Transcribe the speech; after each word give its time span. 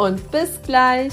und 0.00 0.30
bis 0.30 0.60
gleich. 0.62 1.12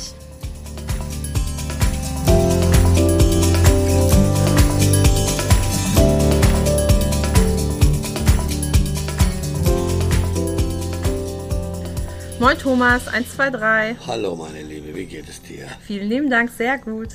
Moin 12.40 12.58
Thomas, 12.58 13.08
1, 13.10 13.36
2, 13.36 13.50
3. 13.50 13.96
Hallo 14.08 14.36
meine 14.36 14.62
Liebe, 14.62 14.96
wie 14.96 15.06
geht 15.06 15.28
es 15.28 15.42
dir? 15.42 15.68
Vielen 15.82 16.08
lieben 16.08 16.30
Dank, 16.30 16.50
sehr 16.50 16.78
gut. 16.78 17.10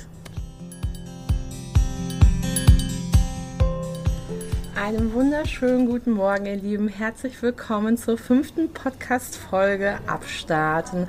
Einen 4.83 5.13
wunderschönen 5.13 5.87
guten 5.87 6.11
Morgen, 6.11 6.45
ihr 6.45 6.57
Lieben. 6.57 6.89
Herzlich 6.89 7.41
willkommen 7.41 7.95
zur 7.95 8.17
fünften 8.17 8.67
Podcast-Folge 8.73 9.99
Abstarten. 10.07 11.07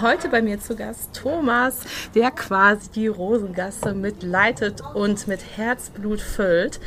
Heute 0.00 0.28
bei 0.28 0.42
mir 0.42 0.60
zu 0.60 0.76
Gast 0.76 1.12
Thomas, 1.12 1.80
der 2.14 2.30
quasi 2.30 2.88
die 2.92 3.08
Rosengasse 3.08 3.94
mitleitet 3.94 4.80
und 4.94 5.26
mit 5.26 5.40
Herzblut 5.56 6.20
füllt. 6.20 6.78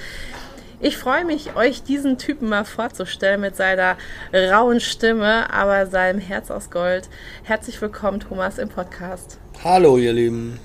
Ich 0.80 0.96
freue 0.98 1.26
mich, 1.26 1.58
euch 1.58 1.84
diesen 1.84 2.18
Typen 2.18 2.48
mal 2.48 2.64
vorzustellen 2.64 3.42
mit 3.42 3.58
seiner 3.58 3.98
rauen 4.34 4.80
Stimme, 4.80 5.54
aber 5.54 5.88
seinem 5.88 6.22
Herz 6.22 6.52
aus 6.52 6.72
Gold. 6.72 7.10
Herzlich 7.44 7.82
willkommen, 7.82 8.22
Thomas, 8.22 8.60
im 8.60 8.70
Podcast. 8.70 9.40
Hallo, 9.62 9.98
ihr 9.98 10.14
Lieben. 10.14 10.58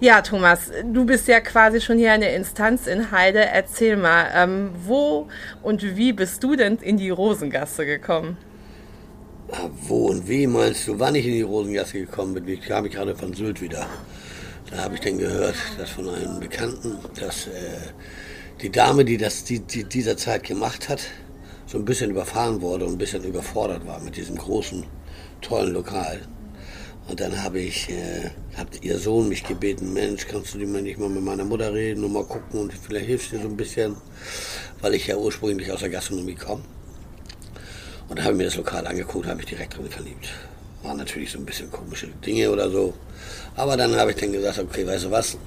Ja, 0.00 0.22
Thomas, 0.22 0.70
du 0.84 1.04
bist 1.04 1.26
ja 1.26 1.40
quasi 1.40 1.80
schon 1.80 1.98
hier 1.98 2.12
eine 2.12 2.32
Instanz 2.32 2.86
in 2.86 3.10
Heide. 3.10 3.40
Erzähl 3.40 3.96
mal, 3.96 4.30
ähm, 4.32 4.70
wo 4.86 5.26
und 5.60 5.82
wie 5.96 6.12
bist 6.12 6.44
du 6.44 6.54
denn 6.54 6.76
in 6.76 6.98
die 6.98 7.10
Rosengasse 7.10 7.84
gekommen? 7.84 8.36
Ah, 9.50 9.68
wo 9.88 10.06
und 10.06 10.28
wie 10.28 10.46
meinst 10.46 10.86
du, 10.86 11.00
wann 11.00 11.16
ich 11.16 11.26
in 11.26 11.32
die 11.32 11.42
Rosengasse 11.42 11.98
gekommen 11.98 12.34
bin? 12.34 12.46
Ich 12.46 12.60
kam 12.60 12.88
gerade 12.88 13.16
von 13.16 13.34
Sylt 13.34 13.60
wieder. 13.60 13.88
Da 14.70 14.84
habe 14.84 14.94
ich 14.94 15.00
dann 15.00 15.18
gehört, 15.18 15.56
dass 15.76 15.90
von 15.90 16.08
einem 16.08 16.38
Bekannten, 16.38 16.98
dass 17.18 17.48
äh, 17.48 17.50
die 18.62 18.70
Dame, 18.70 19.04
die 19.04 19.16
das 19.16 19.42
die, 19.42 19.58
die 19.58 19.82
dieser 19.82 20.16
Zeit 20.16 20.44
gemacht 20.44 20.88
hat, 20.88 21.00
so 21.66 21.76
ein 21.76 21.84
bisschen 21.84 22.12
überfahren 22.12 22.60
wurde 22.60 22.84
und 22.84 22.92
ein 22.92 22.98
bisschen 22.98 23.24
überfordert 23.24 23.84
war 23.84 23.98
mit 23.98 24.16
diesem 24.16 24.36
großen, 24.36 24.84
tollen 25.40 25.72
Lokal. 25.72 26.20
Und 27.08 27.20
dann 27.20 27.42
habe 27.42 27.58
ich, 27.58 27.88
äh, 27.88 28.30
hat 28.54 28.82
ihr 28.82 28.98
Sohn 28.98 29.30
mich 29.30 29.42
gebeten, 29.42 29.94
Mensch, 29.94 30.26
kannst 30.26 30.54
du 30.54 30.58
nicht 30.58 30.98
mal 30.98 31.08
mit 31.08 31.22
meiner 31.22 31.44
Mutter 31.44 31.72
reden 31.72 32.04
und 32.04 32.12
mal 32.12 32.24
gucken 32.24 32.60
und 32.60 32.72
vielleicht 32.74 33.06
hilfst 33.06 33.32
du 33.32 33.36
dir 33.36 33.42
so 33.42 33.48
ein 33.48 33.56
bisschen, 33.56 33.96
weil 34.82 34.94
ich 34.94 35.06
ja 35.06 35.16
ursprünglich 35.16 35.72
aus 35.72 35.80
der 35.80 35.88
Gastronomie 35.88 36.34
komme. 36.34 36.62
Und 38.08 38.18
da 38.18 38.24
habe 38.24 38.32
ich 38.34 38.38
mir 38.38 38.44
das 38.44 38.56
Lokal 38.56 38.86
angeguckt, 38.86 39.26
habe 39.26 39.36
mich 39.36 39.46
direkt 39.46 39.76
drin 39.76 39.88
verliebt. 39.88 40.28
Waren 40.82 40.98
natürlich 40.98 41.30
so 41.30 41.38
ein 41.38 41.46
bisschen 41.46 41.70
komische 41.70 42.08
Dinge 42.24 42.50
oder 42.50 42.70
so. 42.70 42.92
Aber 43.56 43.76
dann 43.76 43.96
habe 43.96 44.10
ich 44.10 44.16
dann 44.18 44.32
gesagt, 44.32 44.58
okay, 44.58 44.86
weißt 44.86 45.04
du 45.04 45.10
was, 45.10 45.38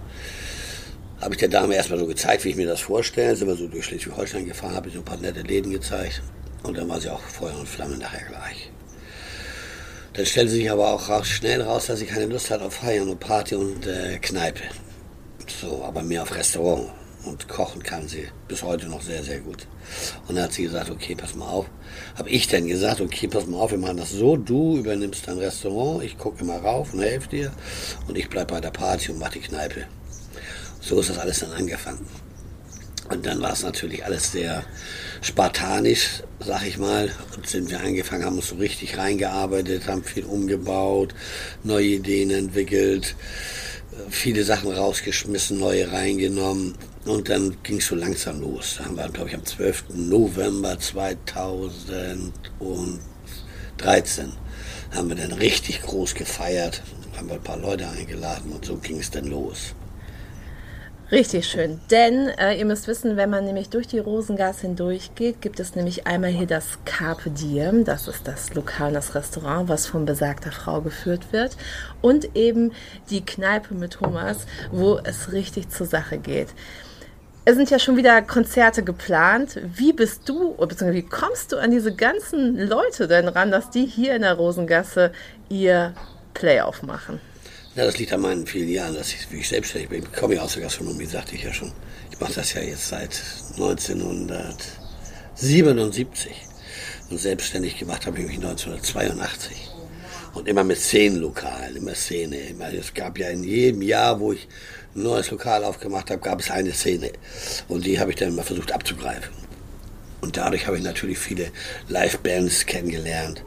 habe 1.22 1.36
ich 1.36 1.40
der 1.40 1.50
Dame 1.50 1.75
erstmal 1.75 2.00
so 2.00 2.07
gezeigt, 2.07 2.44
wie 2.44 2.50
ich 2.50 2.56
mir 2.56 2.68
das 2.68 2.81
vorstelle. 2.81 3.36
Sind 3.36 3.47
wir 3.47 3.56
so 3.56 3.68
durch 3.68 3.86
Schleswig-Holstein 3.86 4.47
gefahren, 4.47 4.75
habe 4.75 4.88
ich 4.88 4.96
so 4.96 5.02
ein 5.02 5.06
paar 5.06 5.18
nette 5.18 5.41
Läden 5.41 5.72
gezeigt. 5.72 6.24
Und 6.63 6.78
dann 6.78 6.90
war 6.90 7.00
sie 7.00 7.12
auch 7.12 7.22
Feuer 7.22 7.57
und 7.59 7.69
Flamme 7.69 7.97
nachher 7.97 8.25
gleich. 8.28 8.72
Dann 10.14 10.26
stellte 10.26 10.52
sich 10.52 10.70
aber 10.70 10.92
auch 10.92 11.08
raus, 11.08 11.28
schnell 11.28 11.62
raus, 11.62 11.86
dass 11.86 12.00
sie 12.00 12.06
keine 12.06 12.26
Lust 12.26 12.52
hat 12.52 12.62
auf 12.62 12.74
Feiern 12.74 13.08
und 13.08 13.20
Party 13.20 13.56
und 13.56 13.88
äh, 13.88 14.18
Kneipe. 14.20 14.64
So, 15.62 15.84
aber 15.86 16.04
mehr 16.04 16.24
auf 16.24 16.36
Restaurant. 16.36 16.90
Und 17.24 17.48
kochen 17.48 17.84
kann 17.84 18.08
sie 18.08 18.28
bis 18.48 18.64
heute 18.64 18.88
noch 18.88 19.02
sehr, 19.02 19.24
sehr 19.24 19.40
gut. 19.40 19.68
Und 20.28 20.36
dann 20.36 20.46
hat 20.46 20.54
sie 20.54 20.64
gesagt, 20.64 20.90
okay, 20.90 21.16
pass 21.16 21.36
mal 21.36 21.48
auf. 21.48 21.68
Habe 22.18 22.30
ich 22.30 22.48
dann 22.48 22.68
gesagt, 22.68 23.00
okay, 23.00 23.28
pass 23.28 23.46
mal 23.46 23.60
auf, 23.60 23.72
wir 23.72 23.78
machen 23.78 23.98
das 23.98 24.12
so, 24.12 24.38
du 24.38 24.78
übernimmst 24.78 25.28
dein 25.28 25.38
Restaurant, 25.38 26.04
ich 26.04 26.18
gucke 26.18 26.42
immer 26.42 26.58
rauf 26.58 26.94
und 26.94 27.02
helfe 27.02 27.30
dir. 27.30 27.52
Und 28.08 28.18
ich 28.18 28.28
bleibe 28.28 28.56
bei 28.56 28.62
der 28.62 28.72
Party 28.72 29.12
und 29.12 29.20
mache 29.20 29.34
die 29.34 29.42
Kneipe. 29.42 29.86
So 30.82 31.00
ist 31.00 31.12
das 31.12 31.20
alles 31.20 31.40
dann 31.40 31.52
angefangen. 31.52 32.06
Und 33.12 33.26
dann 33.26 33.42
war 33.42 33.52
es 33.52 33.64
natürlich 33.64 34.06
alles 34.06 34.32
sehr 34.32 34.64
spartanisch, 35.22 36.24
sag 36.40 36.66
ich 36.66 36.78
mal. 36.78 37.12
Und 37.36 37.46
sind 37.46 37.70
wir 37.70 37.82
angefangen, 37.82 38.24
haben 38.24 38.38
uns 38.38 38.48
so 38.48 38.56
richtig 38.56 38.98
reingearbeitet, 38.98 39.88
haben 39.88 40.04
viel 40.04 40.24
umgebaut, 40.24 41.14
neue 41.64 41.88
Ideen 41.88 42.30
entwickelt, 42.32 43.16
viele 44.10 44.46
Sachen 44.46 44.72
rausgeschmissen, 44.72 45.60
neue 45.60 45.92
reingenommen. 45.92 46.76
Und 47.06 47.30
dann 47.30 47.58
ging 47.64 47.80
es 47.80 47.88
so 47.88 47.96
langsam 47.96 48.40
los. 48.40 48.76
Da 48.78 48.86
haben 48.86 48.96
wir, 48.96 49.10
glaube 49.10 49.30
ich, 49.30 49.36
am 49.36 49.46
12. 49.46 49.86
November 49.94 50.80
2013 50.80 52.32
haben 54.92 55.10
wir 55.10 55.16
dann 55.16 55.34
richtig 55.34 55.82
groß 55.82 56.14
gefeiert, 56.16 56.82
haben 57.18 57.28
wir 57.28 57.36
ein 57.36 57.44
paar 57.44 57.58
Leute 57.58 57.90
eingeladen 57.90 58.52
und 58.52 58.64
so 58.66 58.78
ging 58.78 59.00
es 59.00 59.12
dann 59.12 59.26
los. 59.26 59.74
Richtig 61.12 61.46
schön, 61.46 61.82
denn 61.92 62.30
äh, 62.30 62.58
ihr 62.58 62.64
müsst 62.64 62.88
wissen, 62.88 63.18
wenn 63.18 63.30
man 63.30 63.44
nämlich 63.44 63.68
durch 63.68 63.86
die 63.86 64.00
Rosengasse 64.00 64.62
hindurchgeht, 64.62 65.42
gibt 65.42 65.60
es 65.60 65.76
nämlich 65.76 66.08
einmal 66.08 66.30
hier 66.30 66.48
das 66.48 66.80
Carpe 66.86 67.32
Diem, 67.32 67.84
das 67.84 68.08
ist 68.08 68.30
das 68.30 68.54
Lokal, 68.54 68.94
das 68.94 69.14
Restaurant, 69.14 69.68
was 69.68 69.88
von 69.88 70.06
besagter 70.06 70.54
Frau 70.54 70.80
geführt 70.80 71.34
wird, 71.34 71.58
und 72.02 72.34
eben 72.38 72.72
die 73.10 73.26
Kneipe 73.26 73.74
mit 73.74 73.92
Thomas, 73.92 74.46
wo 74.72 75.02
es 75.04 75.34
richtig 75.34 75.68
zur 75.68 75.86
Sache 75.86 76.18
geht. 76.18 76.48
Es 77.44 77.58
sind 77.58 77.70
ja 77.70 77.80
schon 77.80 77.98
wieder 77.98 78.22
Konzerte 78.22 78.82
geplant. 78.82 79.60
Wie 79.66 79.92
bist 79.92 80.30
du, 80.30 80.54
beziehungsweise 80.54 80.94
wie 80.94 81.10
kommst 81.10 81.52
du 81.52 81.58
an 81.58 81.72
diese 81.72 81.94
ganzen 81.94 82.58
Leute 82.58 83.10
denn 83.10 83.28
ran, 83.28 83.52
dass 83.52 83.70
die 83.70 83.86
hier 83.86 84.16
in 84.16 84.22
der 84.22 84.36
Rosengasse 84.36 85.12
ihr 85.50 85.94
Playoff 86.34 86.84
machen? 86.84 87.20
Ja, 87.74 87.86
das 87.86 87.98
liegt 87.98 88.12
an 88.12 88.20
meinen 88.20 88.46
vielen 88.46 88.68
Jahren, 88.68 88.96
dass 88.96 89.14
ich, 89.14 89.32
wie 89.32 89.38
ich 89.38 89.48
selbstständig 89.48 89.90
bin. 89.90 90.04
Ich 90.04 90.12
komme 90.12 90.36
ja 90.36 90.42
aus 90.42 90.52
der 90.54 90.64
Gastronomie, 90.64 91.06
sagte 91.06 91.36
ich 91.36 91.44
ja 91.44 91.54
schon. 91.54 91.72
Ich 92.12 92.20
mache 92.20 92.34
das 92.34 92.54
ja 92.54 92.62
jetzt 92.62 92.90
seit 92.90 93.18
1977. 93.52 96.34
Und 97.10 97.18
selbstständig 97.18 97.80
gemacht 97.80 98.06
habe 98.06 98.20
ich 98.20 98.28
mich 98.28 98.36
1982. 98.36 99.70
Und 100.34 100.50
immer 100.50 100.66
mit 100.66 100.80
Szenenlokalen, 100.80 101.78
immer 101.78 101.96
Szene. 101.96 102.54
Es 102.78 102.94
gab 102.94 103.18
ja 103.18 103.30
in 103.30 103.44
jedem 103.44 103.81
Jahr, 103.81 104.20
wo 104.20 104.34
ich 104.34 104.50
ein 104.94 105.04
neues 105.04 105.31
Lokal 105.31 105.64
aufgemacht 105.64 106.12
habe, 106.12 106.20
gab 106.20 106.42
es 106.42 106.52
eine 106.52 106.74
Szene. 106.74 107.14
Und 107.70 107.86
die 107.86 108.02
habe 108.02 108.10
ich 108.10 108.18
dann 108.18 108.28
immer 108.30 108.44
versucht 108.44 108.74
abzugreifen. 108.74 109.31
Und 110.20 110.36
dadurch 110.36 110.68
habe 110.68 110.78
ich 110.78 110.84
natürlich 110.84 111.20
viele 111.20 111.52
Live-Bands 111.88 112.66
kennengelernt. 112.66 113.46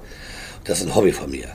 Das 0.65 0.81
ist 0.81 0.87
ein 0.87 0.95
Hobby 0.95 1.13
von 1.13 1.31
mir. 1.31 1.55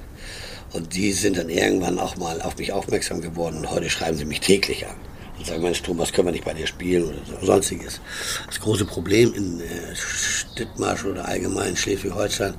Und 0.73 0.93
die 0.93 1.11
sind 1.13 1.37
dann 1.37 1.49
irgendwann 1.49 1.99
auch 1.99 2.15
mal 2.17 2.41
auf 2.41 2.57
mich 2.57 2.71
aufmerksam 2.71 3.21
geworden 3.21 3.57
und 3.57 3.71
heute 3.71 3.89
schreiben 3.89 4.17
sie 4.17 4.25
mich 4.25 4.39
täglich 4.39 4.85
an. 4.85 4.95
Und 5.37 5.47
sagen, 5.47 5.63
Mensch, 5.63 5.81
Thomas, 5.81 6.11
können 6.11 6.27
wir 6.27 6.31
nicht 6.33 6.45
bei 6.45 6.53
dir 6.53 6.67
spielen 6.67 7.05
oder 7.05 7.17
so, 7.25 7.45
sonstiges. 7.45 8.01
Das 8.45 8.59
große 8.59 8.85
Problem 8.85 9.33
in 9.33 9.61
äh, 9.61 9.95
Stittmarsch 9.95 11.05
oder 11.05 11.27
allgemein 11.27 11.77
Schleswig-Holstein, 11.77 12.55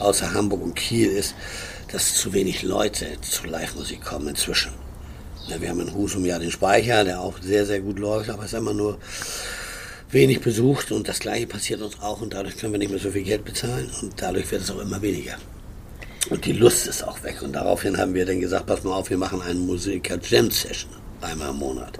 außer 0.00 0.34
Hamburg 0.34 0.62
und 0.62 0.74
Kiel, 0.74 1.10
ist, 1.10 1.34
dass 1.92 2.14
zu 2.14 2.32
wenig 2.32 2.62
Leute 2.62 3.06
zur 3.20 3.46
Live-Musik 3.46 4.04
kommen 4.04 4.28
inzwischen. 4.28 4.72
Ja, 5.48 5.60
wir 5.60 5.68
haben 5.68 5.80
in 5.80 5.94
Husum 5.94 6.24
ja 6.24 6.38
den 6.38 6.50
Speicher, 6.50 7.04
der 7.04 7.20
auch 7.20 7.34
sehr, 7.40 7.66
sehr 7.66 7.80
gut 7.80 7.98
läuft, 7.98 8.30
aber 8.30 8.44
es 8.44 8.52
ist 8.52 8.58
immer 8.58 8.74
nur 8.74 8.98
wenig 10.10 10.40
besucht 10.40 10.90
und 10.90 11.06
das 11.08 11.20
Gleiche 11.20 11.46
passiert 11.46 11.82
uns 11.82 12.00
auch 12.00 12.20
und 12.20 12.34
dadurch 12.34 12.56
können 12.56 12.72
wir 12.72 12.78
nicht 12.78 12.90
mehr 12.90 13.00
so 13.00 13.10
viel 13.10 13.22
Geld 13.22 13.44
bezahlen 13.44 13.90
und 14.00 14.14
dadurch 14.16 14.50
wird 14.50 14.62
es 14.62 14.70
auch 14.70 14.80
immer 14.80 15.00
weniger. 15.02 15.36
Und 16.30 16.46
die 16.46 16.52
Lust 16.52 16.86
ist 16.86 17.02
auch 17.02 17.22
weg. 17.22 17.42
Und 17.42 17.52
daraufhin 17.52 17.98
haben 17.98 18.14
wir 18.14 18.24
dann 18.24 18.40
gesagt, 18.40 18.66
pass 18.66 18.82
mal 18.82 18.94
auf, 18.94 19.10
wir 19.10 19.18
machen 19.18 19.42
eine 19.42 19.58
Musiker-Jam-Session 19.58 20.90
einmal 21.20 21.50
im 21.50 21.56
Monat. 21.56 21.98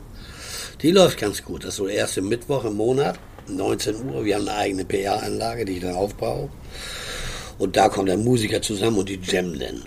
Die 0.82 0.90
läuft 0.90 1.18
ganz 1.18 1.42
gut. 1.42 1.64
Das 1.64 1.70
ist 1.70 1.76
so 1.76 1.86
der 1.86 1.96
erste 1.96 2.22
Mittwoch 2.22 2.64
im 2.64 2.76
Monat, 2.76 3.18
19 3.48 4.04
Uhr. 4.08 4.24
Wir 4.24 4.36
haben 4.36 4.48
eine 4.48 4.58
eigene 4.58 4.84
PR-Anlage, 4.84 5.64
die 5.64 5.74
ich 5.74 5.80
dann 5.80 5.94
aufbaue. 5.94 6.48
Und 7.58 7.76
da 7.76 7.88
kommt 7.88 8.08
der 8.08 8.16
Musiker 8.16 8.60
zusammen 8.60 8.98
und 8.98 9.08
die 9.08 9.20
jammen 9.22 9.58
dann. 9.58 9.82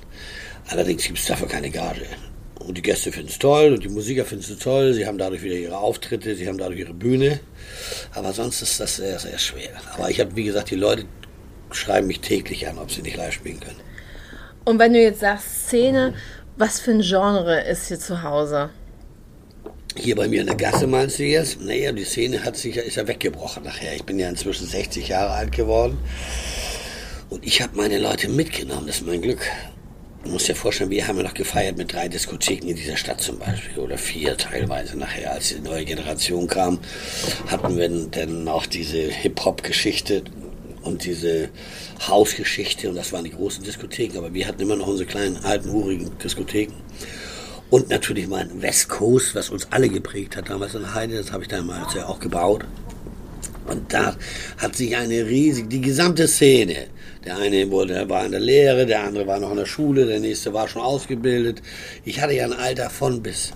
Allerdings 0.68 1.04
gibt 1.04 1.19
es 1.19 1.25
dafür 1.25 1.48
keine 1.48 1.69
Gage. 1.69 2.06
Und 2.60 2.78
die 2.78 2.81
Gäste 2.81 3.12
finden 3.12 3.30
es 3.30 3.39
toll 3.39 3.74
und 3.74 3.84
die 3.84 3.89
Musiker 3.89 4.25
finden 4.25 4.45
es 4.50 4.60
toll. 4.60 4.94
Sie 4.94 5.06
haben 5.06 5.18
dadurch 5.18 5.44
wieder 5.44 5.56
ihre 5.56 5.78
Auftritte, 5.78 6.36
sie 6.36 6.48
haben 6.48 6.57
dadurch 6.57 6.80
ihre 6.80 6.94
Bühne. 6.94 7.39
Aber 8.13 8.34
sonst 8.34 8.62
ist 8.62 8.80
das 8.80 8.98
sehr, 8.98 9.19
sehr 9.19 9.38
schwer. 9.38 9.72
Aber 9.94 10.10
ich 10.10 10.19
habe, 10.19 10.36
wie 10.36 10.44
gesagt, 10.44 10.72
die 10.72 10.75
Leute 10.75 11.06
schreiben 11.72 12.07
mich 12.07 12.19
täglich 12.19 12.68
an, 12.68 12.78
ob 12.78 12.92
sie 12.92 13.01
nicht 13.01 13.18
live 13.18 13.34
spielen 13.34 13.60
können. 13.60 13.87
Und 14.68 14.80
wenn 14.80 14.92
du 14.92 15.02
jetzt 15.02 15.22
sagst 15.22 15.68
Szene 15.68 16.14
Was 16.58 16.81
für 16.81 16.92
ein 16.92 17.00
Genre 17.00 17.62
ist 17.62 17.88
hier 17.88 17.98
zu 17.98 18.22
Hause? 18.22 18.69
Hier 19.96 20.14
bei 20.14 20.28
mir 20.28 20.42
in 20.42 20.48
der 20.48 20.58
Gasse 20.58 20.88
meinst 20.88 21.19
du 21.19 21.24
jetzt? 21.24 21.62
Naja, 21.62 21.94
die 21.94 22.04
Szene 22.04 22.44
hat 22.44 22.58
sich, 22.58 22.75
ist 22.75 22.98
ja 22.98 23.08
weggebrochen 23.08 23.64
nachher. 23.64 23.96
Ich 23.96 24.04
bin 24.04 24.19
ja 24.19 24.28
inzwischen 24.28 24.68
60 24.68 25.08
Jahre 25.08 25.31
alt 25.31 25.54
geworden. 25.54 25.98
Und 27.30 27.46
ich 27.46 27.62
habe 27.62 27.78
meine 27.78 27.98
Leute 27.98 28.28
mitgenommen, 28.28 28.88
das 28.88 28.98
ist 28.98 29.08
mein 29.08 29.22
Glück. 29.22 29.40
Du 30.25 30.31
musst 30.31 30.50
dir 30.50 30.56
vorstellen, 30.56 30.90
wir 30.90 31.08
haben 31.08 31.16
ja 31.16 31.24
noch 31.24 31.34
gefeiert 31.34 31.78
mit 31.78 31.94
drei 31.94 32.10
Diskotheken 32.10 32.68
in 32.68 32.75
dieser 32.75 32.98
Stadt 32.98 33.22
zum 33.22 33.40
Beispiel. 33.40 33.81
Oder 33.81 33.98
vier 33.98 34.36
teilweise 34.36 34.98
nachher. 34.98 35.31
Als 35.31 35.56
die 35.56 35.62
neue 35.62 35.86
Generation 35.86 36.48
kam, 36.48 36.80
hatten 37.48 37.78
wir 37.78 37.88
dann 37.88 38.50
auch 38.50 38.66
diese 38.66 38.98
Hip-Hop-Geschichte 38.98 40.24
und 40.88 41.06
diese 41.06 41.50
Hausgeschichte. 42.07 42.89
Und 42.89 42.95
das 42.95 43.12
waren 43.12 43.25
die 43.25 43.31
großen 43.31 43.63
Diskotheken. 43.63 44.18
Aber 44.18 44.34
wir 44.34 44.48
hatten 44.48 44.62
immer 44.62 44.75
noch 44.75 44.88
unsere 44.88 45.07
kleinen, 45.07 45.38
alten, 45.38 45.69
urigen 45.69 46.18
Diskotheken. 46.18 46.74
Und 47.69 47.89
natürlich 47.89 48.28
mein 48.28 48.62
West 48.62 48.88
Coast, 48.88 49.36
was 49.36 49.50
uns 49.50 49.68
alle 49.72 49.89
geprägt 49.89 50.38
hat 50.38 50.50
damals 50.50 50.74
in 50.74 50.94
Heide, 50.94 51.18
das 51.18 51.34
habe 51.34 51.44
ich 51.44 51.50
damals 51.50 51.94
ja 51.94 52.07
auch 52.07 52.19
gebaut. 52.19 52.63
Und 53.68 53.94
da 53.94 54.16
hat 54.57 54.78
sich 54.78 54.95
eine 54.95 55.28
riesige, 55.28 55.68
die 55.68 55.81
gesamte 55.81 56.30
Szene, 56.30 56.88
der 57.25 57.38
eine 57.38 57.69
wurde, 57.69 58.07
war 58.07 58.25
in 58.25 58.31
der 58.31 58.39
Lehre, 58.39 58.86
der 58.86 59.04
andere 59.04 59.28
war 59.28 59.42
noch 59.42 59.51
in 59.51 59.57
der 59.57 59.66
Schule, 59.66 60.06
der 60.06 60.22
nächste 60.22 60.54
war 60.54 60.69
schon 60.69 60.81
ausgebildet. 60.81 61.62
Ich 62.06 62.22
hatte 62.22 62.34
ja 62.34 62.45
ein 62.45 62.54
Alter 62.54 62.89
von 62.89 63.22
bis. 63.22 63.51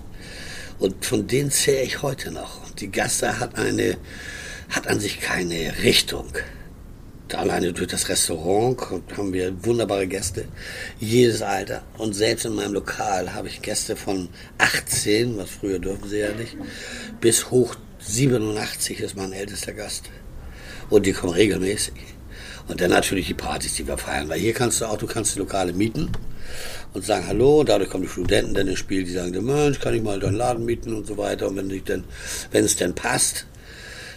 Und 0.78 1.06
von 1.06 1.26
denen 1.26 1.50
zähle 1.50 1.84
ich 1.84 2.02
heute 2.02 2.30
noch. 2.30 2.70
Die 2.74 2.90
Gasse 2.90 3.40
hat 3.40 3.56
eine, 3.56 3.96
hat 4.68 4.88
an 4.88 5.00
sich 5.00 5.20
keine 5.20 5.72
Richtung 5.82 6.26
alleine 7.34 7.72
durch 7.72 7.88
das 7.88 8.08
Restaurant 8.08 8.80
haben 9.16 9.32
wir 9.32 9.64
wunderbare 9.64 10.06
Gäste, 10.06 10.46
jedes 11.00 11.42
Alter. 11.42 11.82
Und 11.98 12.14
selbst 12.14 12.44
in 12.44 12.54
meinem 12.54 12.74
Lokal 12.74 13.34
habe 13.34 13.48
ich 13.48 13.62
Gäste 13.62 13.96
von 13.96 14.28
18, 14.58 15.36
was 15.36 15.50
früher 15.50 15.78
dürfen 15.78 16.08
sie 16.08 16.18
ja 16.18 16.32
nicht, 16.32 16.56
bis 17.20 17.50
hoch 17.50 17.76
87 18.00 19.00
ist 19.00 19.16
mein 19.16 19.32
ältester 19.32 19.72
Gast. 19.72 20.04
Und 20.90 21.06
die 21.06 21.12
kommen 21.12 21.32
regelmäßig. 21.32 21.94
Und 22.68 22.80
dann 22.80 22.90
natürlich 22.90 23.26
die 23.26 23.34
Partys, 23.34 23.74
die 23.74 23.86
wir 23.86 23.98
feiern. 23.98 24.28
Weil 24.28 24.38
hier 24.38 24.52
kannst 24.52 24.80
du 24.80 24.86
auch, 24.86 24.98
du 24.98 25.06
kannst 25.06 25.34
die 25.34 25.38
Lokale 25.38 25.72
mieten 25.72 26.10
und 26.92 27.04
sagen 27.04 27.26
Hallo. 27.26 27.60
Und 27.60 27.68
dadurch 27.68 27.90
kommen 27.90 28.04
die 28.04 28.10
Studenten 28.10 28.54
dann 28.54 28.68
ins 28.68 28.78
Spiel, 28.78 29.04
die 29.04 29.12
sagen, 29.12 29.44
Mensch, 29.44 29.80
kann 29.80 29.94
ich 29.94 30.02
mal 30.02 30.20
deinen 30.20 30.36
Laden 30.36 30.64
mieten 30.64 30.94
und 30.94 31.06
so 31.06 31.16
weiter. 31.16 31.48
Und 31.48 31.56
wenn, 31.56 32.64
es 32.64 32.76
denn 32.76 32.94
passt, 32.94 33.46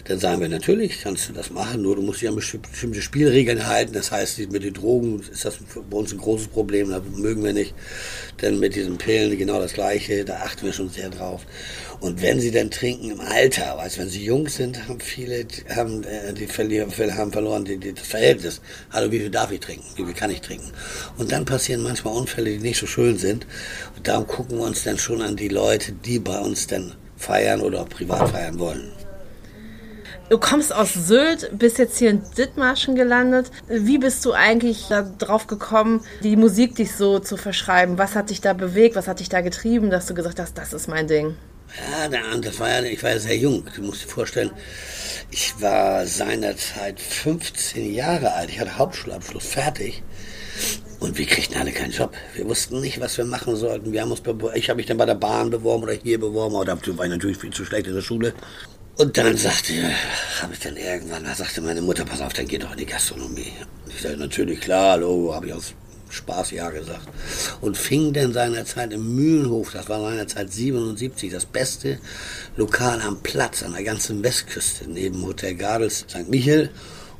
dann 0.08 0.20
sagen 0.20 0.40
wir, 0.40 0.48
natürlich 0.48 1.00
kannst 1.02 1.28
du 1.28 1.32
das 1.32 1.50
machen, 1.50 1.82
nur 1.82 1.96
du 1.96 2.02
musst 2.02 2.22
dich 2.22 2.28
an 2.28 2.36
bestimmte 2.36 3.02
Spielregeln 3.02 3.66
halten. 3.66 3.92
Das 3.92 4.12
heißt, 4.12 4.38
mit 4.52 4.62
den 4.62 4.72
Drogen 4.72 5.20
ist 5.20 5.44
das 5.44 5.58
bei 5.90 5.96
uns 5.96 6.12
ein 6.12 6.18
großes 6.18 6.46
Problem, 6.48 6.90
da 6.90 7.00
mögen 7.16 7.42
wir 7.42 7.52
nicht. 7.52 7.74
Denn 8.40 8.60
mit 8.60 8.76
diesen 8.76 8.98
Pillen 8.98 9.36
genau 9.36 9.58
das 9.58 9.72
Gleiche, 9.72 10.24
da 10.24 10.36
achten 10.36 10.64
wir 10.64 10.72
schon 10.72 10.90
sehr 10.90 11.10
drauf. 11.10 11.44
Und 11.98 12.22
wenn 12.22 12.38
sie 12.40 12.52
dann 12.52 12.70
trinken 12.70 13.10
im 13.10 13.20
Alter, 13.20 13.78
weißt 13.78 13.98
wenn 13.98 14.08
sie 14.08 14.24
jung 14.24 14.48
sind, 14.48 14.86
haben 14.86 15.00
viele, 15.00 15.44
haben, 15.74 16.04
äh, 16.04 16.32
die 16.32 16.46
verlieren, 16.46 16.92
haben 17.16 17.32
verloren 17.32 17.64
die, 17.64 17.78
die, 17.78 17.92
das 17.92 18.06
Verhältnis. 18.06 18.60
Also 18.90 19.10
wie 19.10 19.18
viel 19.18 19.30
darf 19.30 19.50
ich 19.50 19.60
trinken? 19.60 19.84
Wie 19.96 20.04
viel 20.04 20.14
kann 20.14 20.30
ich 20.30 20.40
trinken? 20.40 20.70
Und 21.16 21.32
dann 21.32 21.44
passieren 21.44 21.82
manchmal 21.82 22.14
Unfälle, 22.14 22.50
die 22.50 22.58
nicht 22.58 22.78
so 22.78 22.86
schön 22.86 23.18
sind. 23.18 23.44
Und 23.96 24.06
darum 24.06 24.26
gucken 24.28 24.58
wir 24.58 24.66
uns 24.66 24.84
dann 24.84 24.98
schon 24.98 25.20
an 25.20 25.34
die 25.34 25.48
Leute, 25.48 25.90
die 25.92 26.20
bei 26.20 26.38
uns 26.38 26.68
dann 26.68 26.94
feiern 27.16 27.60
oder 27.60 27.82
auch 27.82 27.88
privat 27.88 28.30
feiern 28.30 28.58
wollen. 28.60 28.92
Du 30.28 30.38
kommst 30.38 30.74
aus 30.74 30.92
Sylt, 30.92 31.56
bist 31.56 31.78
jetzt 31.78 31.98
hier 31.98 32.10
in 32.10 32.20
Dithmarschen 32.36 32.96
gelandet. 32.96 33.52
Wie 33.68 33.98
bist 33.98 34.24
du 34.24 34.32
eigentlich 34.32 34.86
darauf 35.18 35.46
gekommen, 35.46 36.02
die 36.24 36.34
Musik 36.34 36.74
dich 36.74 36.96
so 36.96 37.20
zu 37.20 37.36
verschreiben? 37.36 37.96
Was 37.96 38.16
hat 38.16 38.30
dich 38.30 38.40
da 38.40 38.52
bewegt? 38.52 38.96
Was 38.96 39.06
hat 39.06 39.20
dich 39.20 39.28
da 39.28 39.40
getrieben, 39.40 39.88
dass 39.88 40.06
du 40.06 40.14
gesagt 40.14 40.40
hast, 40.40 40.58
das 40.58 40.72
ist 40.72 40.88
mein 40.88 41.06
Ding? 41.06 41.36
Ja, 41.78 42.08
das 42.38 42.58
war 42.58 42.68
ja, 42.68 42.82
ich 42.82 43.00
war 43.04 43.10
ja 43.10 43.20
sehr 43.20 43.36
jung. 43.36 43.66
Du 43.76 43.82
musst 43.82 44.02
dir 44.02 44.08
vorstellen, 44.08 44.50
ich 45.30 45.54
war 45.60 46.04
seinerzeit 46.06 46.98
15 46.98 47.94
Jahre 47.94 48.32
alt. 48.32 48.50
Ich 48.50 48.58
hatte 48.58 48.78
Hauptschulabschluss 48.78 49.46
fertig. 49.46 50.02
Und 50.98 51.18
wir 51.18 51.26
kriegten 51.26 51.56
alle 51.56 51.70
keinen 51.70 51.92
Job. 51.92 52.14
Wir 52.34 52.48
wussten 52.48 52.80
nicht, 52.80 52.98
was 53.00 53.16
wir 53.16 53.26
machen 53.26 53.54
sollten. 53.54 53.92
Wir 53.92 54.00
haben 54.00 54.10
uns 54.10 54.22
ich 54.54 54.70
habe 54.70 54.78
mich 54.78 54.86
dann 54.86 54.96
bei 54.96 55.06
der 55.06 55.14
Bahn 55.14 55.50
beworben 55.50 55.84
oder 55.84 55.92
hier 55.92 56.18
beworben, 56.18 56.54
da 56.66 56.98
war 56.98 57.04
ich 57.04 57.10
natürlich 57.10 57.36
viel 57.36 57.52
zu 57.52 57.64
schlecht 57.64 57.86
in 57.86 57.94
der 57.94 58.00
Schule. 58.00 58.34
Und 58.98 59.18
dann 59.18 59.36
sagte, 59.36 59.74
habe 60.40 60.54
ich 60.54 60.60
dann 60.60 60.76
irgendwann, 60.78 61.24
da 61.24 61.34
sagte 61.34 61.60
meine 61.60 61.82
Mutter, 61.82 62.06
pass 62.06 62.22
auf, 62.22 62.32
dann 62.32 62.48
geh 62.48 62.56
doch 62.56 62.72
in 62.72 62.78
die 62.78 62.86
Gastronomie. 62.86 63.52
Ich 63.88 64.00
sagte, 64.00 64.16
natürlich, 64.16 64.60
klar, 64.60 64.96
Logo, 64.96 65.34
habe 65.34 65.48
ich 65.48 65.52
aus 65.52 65.74
Spaß 66.08 66.52
ja 66.52 66.70
gesagt. 66.70 67.06
Und 67.60 67.76
fing 67.76 68.14
dann 68.14 68.32
seinerzeit 68.32 68.94
im 68.94 69.14
Mühlenhof, 69.14 69.72
das 69.72 69.90
war 69.90 70.00
seinerzeit 70.00 70.50
77, 70.50 71.30
das 71.30 71.44
beste 71.44 71.98
Lokal 72.56 73.02
am 73.02 73.20
Platz 73.20 73.62
an 73.62 73.72
der 73.72 73.84
ganzen 73.84 74.24
Westküste, 74.24 74.90
neben 74.90 75.22
Hotel 75.26 75.56
Gardels 75.56 76.06
St. 76.08 76.28
Michel 76.30 76.70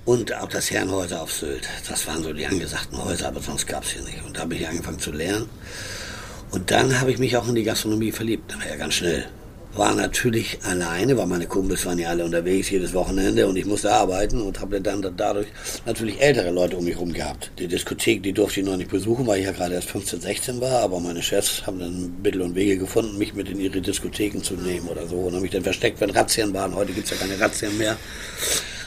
und 0.06 0.32
auch 0.32 0.48
das 0.48 0.70
Herrenhäuser 0.70 1.20
auf 1.20 1.30
Sylt. 1.30 1.68
Das 1.90 2.06
waren 2.06 2.22
so 2.22 2.32
die 2.32 2.46
angesagten 2.46 3.04
Häuser, 3.04 3.28
aber 3.28 3.42
sonst 3.42 3.66
gab 3.66 3.84
es 3.84 3.90
hier 3.90 4.02
nicht. 4.02 4.24
Und 4.24 4.38
da 4.38 4.42
habe 4.42 4.54
ich 4.54 4.66
angefangen 4.66 4.98
zu 4.98 5.12
lernen. 5.12 5.50
Und 6.52 6.70
dann 6.70 6.98
habe 6.98 7.10
ich 7.10 7.18
mich 7.18 7.36
auch 7.36 7.46
in 7.46 7.54
die 7.54 7.64
Gastronomie 7.64 8.12
verliebt, 8.12 8.50
nachher 8.50 8.78
ganz 8.78 8.94
schnell 8.94 9.26
war 9.78 9.94
natürlich 9.94 10.58
alleine, 10.64 11.16
weil 11.16 11.26
meine 11.26 11.46
Kumpels 11.46 11.84
waren 11.86 11.98
ja 11.98 12.08
alle 12.08 12.24
unterwegs 12.24 12.70
jedes 12.70 12.94
Wochenende 12.94 13.46
und 13.46 13.56
ich 13.56 13.66
musste 13.66 13.92
arbeiten 13.92 14.40
und 14.40 14.60
habe 14.60 14.80
dann 14.80 15.04
dadurch 15.16 15.48
natürlich 15.84 16.20
ältere 16.20 16.50
Leute 16.50 16.76
um 16.76 16.84
mich 16.84 16.94
herum 16.94 17.12
gehabt. 17.12 17.50
Die 17.58 17.68
Diskothek, 17.68 18.22
die 18.22 18.32
durfte 18.32 18.60
ich 18.60 18.66
noch 18.66 18.76
nicht 18.76 18.90
besuchen, 18.90 19.26
weil 19.26 19.40
ich 19.40 19.44
ja 19.44 19.52
gerade 19.52 19.74
erst 19.74 19.90
15, 19.90 20.20
16 20.20 20.60
war, 20.60 20.82
aber 20.82 21.00
meine 21.00 21.22
Chefs 21.22 21.66
haben 21.66 21.78
dann 21.78 22.16
Mittel 22.22 22.42
und 22.42 22.54
Wege 22.54 22.78
gefunden, 22.78 23.18
mich 23.18 23.34
mit 23.34 23.48
in 23.48 23.60
ihre 23.60 23.80
Diskotheken 23.80 24.42
zu 24.42 24.54
nehmen 24.54 24.88
oder 24.88 25.06
so 25.06 25.16
und 25.16 25.34
haben 25.34 25.42
mich 25.42 25.50
dann 25.50 25.62
versteckt, 25.62 26.00
wenn 26.00 26.10
Razzien 26.10 26.54
waren. 26.54 26.74
Heute 26.74 26.92
gibt 26.92 27.10
es 27.10 27.10
ja 27.10 27.16
keine 27.16 27.38
Razzien 27.38 27.76
mehr. 27.76 27.96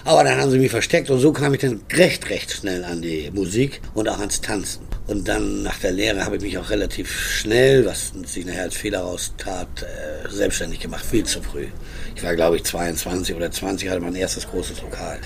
Aber 0.05 0.23
dann 0.23 0.39
haben 0.39 0.49
sie 0.49 0.59
mich 0.59 0.71
versteckt 0.71 1.09
und 1.09 1.19
so 1.19 1.31
kam 1.33 1.53
ich 1.53 1.61
dann 1.61 1.81
recht, 1.91 2.29
recht 2.29 2.51
schnell 2.51 2.83
an 2.83 3.01
die 3.01 3.29
Musik 3.33 3.81
und 3.93 4.07
auch 4.09 4.19
ans 4.19 4.41
Tanzen. 4.41 4.88
Und 5.09 5.27
dann 5.27 5.63
nach 5.63 5.79
der 5.79 5.91
Lehre 5.91 6.23
habe 6.23 6.35
ich 6.35 6.43
mich 6.43 6.57
auch 6.59 6.69
relativ 6.69 7.11
schnell, 7.11 7.83
was 7.83 8.13
sich 8.25 8.45
nachher 8.45 8.61
als 8.61 8.75
Fehler 8.75 8.99
raustat, 8.99 9.81
äh, 9.81 10.29
selbstständig 10.29 10.81
gemacht, 10.81 11.03
viel 11.03 11.23
zu 11.23 11.41
früh. 11.41 11.65
Ich 12.15 12.23
war, 12.23 12.35
glaube 12.35 12.57
ich, 12.57 12.63
22 12.63 13.35
oder 13.35 13.49
20, 13.49 13.89
hatte 13.89 14.01
mein 14.01 14.13
erstes 14.13 14.47
großes 14.47 14.83
Lokal. 14.83 15.17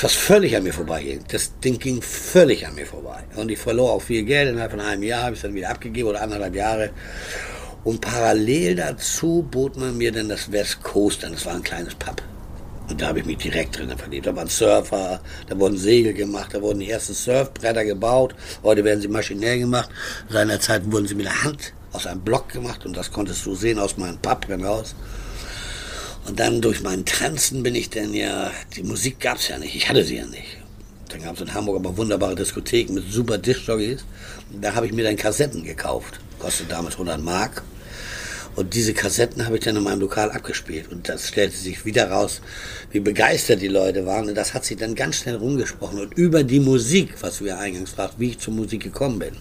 Was 0.00 0.12
völlig 0.12 0.56
an 0.56 0.62
mir 0.62 0.72
vorbeiging. 0.72 1.24
Das 1.26 1.58
Ding 1.58 1.80
ging 1.80 2.02
völlig 2.02 2.68
an 2.68 2.76
mir 2.76 2.86
vorbei. 2.86 3.24
Und 3.34 3.50
ich 3.50 3.58
verlor 3.58 3.90
auch 3.90 4.02
viel 4.02 4.22
Geld. 4.22 4.50
Innerhalb 4.50 4.70
von 4.70 4.80
einem 4.80 5.02
Jahr 5.02 5.24
habe 5.24 5.32
ich 5.32 5.38
es 5.38 5.42
dann 5.42 5.54
wieder 5.54 5.70
abgegeben 5.70 6.10
oder 6.10 6.22
anderthalb 6.22 6.54
Jahre. 6.54 6.90
Und 7.82 8.00
parallel 8.00 8.76
dazu 8.76 9.44
bot 9.50 9.76
man 9.76 9.98
mir 9.98 10.12
dann 10.12 10.28
das 10.28 10.52
West 10.52 10.84
Coast 10.84 11.24
an. 11.24 11.32
Das 11.32 11.44
war 11.46 11.56
ein 11.56 11.64
kleines 11.64 11.96
Pub. 11.96 12.22
Und 12.88 13.00
da 13.00 13.08
habe 13.08 13.20
ich 13.20 13.24
mich 13.24 13.38
direkt 13.38 13.78
drin 13.78 13.96
verliebt. 13.96 14.26
Da 14.26 14.36
waren 14.36 14.48
Surfer, 14.48 15.20
da 15.48 15.58
wurden 15.58 15.76
Segel 15.76 16.12
gemacht, 16.12 16.50
da 16.52 16.60
wurden 16.60 16.80
die 16.80 16.90
ersten 16.90 17.14
Surfbretter 17.14 17.84
gebaut. 17.84 18.34
Heute 18.62 18.84
werden 18.84 19.00
sie 19.00 19.08
maschinell 19.08 19.58
gemacht. 19.60 19.88
Seinerzeit 20.28 20.90
wurden 20.92 21.06
sie 21.06 21.14
mit 21.14 21.26
der 21.26 21.44
Hand 21.44 21.72
aus 21.92 22.06
einem 22.06 22.20
Block 22.20 22.50
gemacht 22.50 22.84
und 22.84 22.96
das 22.96 23.10
konntest 23.10 23.46
du 23.46 23.54
sehen 23.54 23.78
aus 23.78 23.96
meinem 23.96 24.18
Pub 24.18 24.46
hinaus. 24.46 24.94
Und 26.26 26.40
dann 26.40 26.60
durch 26.60 26.82
meinen 26.82 27.04
Tanzen 27.04 27.62
bin 27.62 27.74
ich 27.74 27.90
dann 27.90 28.12
ja, 28.12 28.50
die 28.76 28.82
Musik 28.82 29.20
gab 29.20 29.38
es 29.38 29.48
ja 29.48 29.58
nicht, 29.58 29.74
ich 29.74 29.88
hatte 29.88 30.04
sie 30.04 30.16
ja 30.16 30.26
nicht. 30.26 30.58
Dann 31.08 31.22
gab 31.22 31.34
es 31.36 31.42
in 31.42 31.54
Hamburg 31.54 31.76
aber 31.76 31.96
wunderbare 31.96 32.34
Diskotheken 32.34 32.94
mit 32.94 33.10
super 33.10 33.38
Diskjockeys. 33.38 34.04
Da 34.60 34.74
habe 34.74 34.86
ich 34.86 34.92
mir 34.92 35.04
dann 35.04 35.16
Kassetten 35.16 35.62
gekauft. 35.62 36.18
Kostet 36.38 36.72
damals 36.72 36.94
100 36.94 37.20
Mark. 37.20 37.62
Und 38.56 38.74
diese 38.74 38.94
Kassetten 38.94 39.44
habe 39.44 39.56
ich 39.56 39.64
dann 39.64 39.76
in 39.76 39.82
meinem 39.82 40.00
Lokal 40.00 40.30
abgespielt. 40.30 40.90
Und 40.92 41.08
das 41.08 41.28
stellte 41.28 41.56
sich 41.56 41.84
wieder 41.84 42.10
raus, 42.10 42.40
wie 42.92 43.00
begeistert 43.00 43.60
die 43.60 43.68
Leute 43.68 44.06
waren. 44.06 44.28
Und 44.28 44.36
das 44.36 44.54
hat 44.54 44.64
sich 44.64 44.76
dann 44.76 44.94
ganz 44.94 45.16
schnell 45.16 45.36
rumgesprochen. 45.36 45.98
Und 45.98 46.14
über 46.16 46.44
die 46.44 46.60
Musik, 46.60 47.14
was 47.20 47.40
ja 47.40 47.58
eingangs 47.58 47.90
fragst, 47.90 48.20
wie 48.20 48.30
ich 48.30 48.38
zur 48.38 48.54
Musik 48.54 48.82
gekommen 48.82 49.18
bin. 49.18 49.36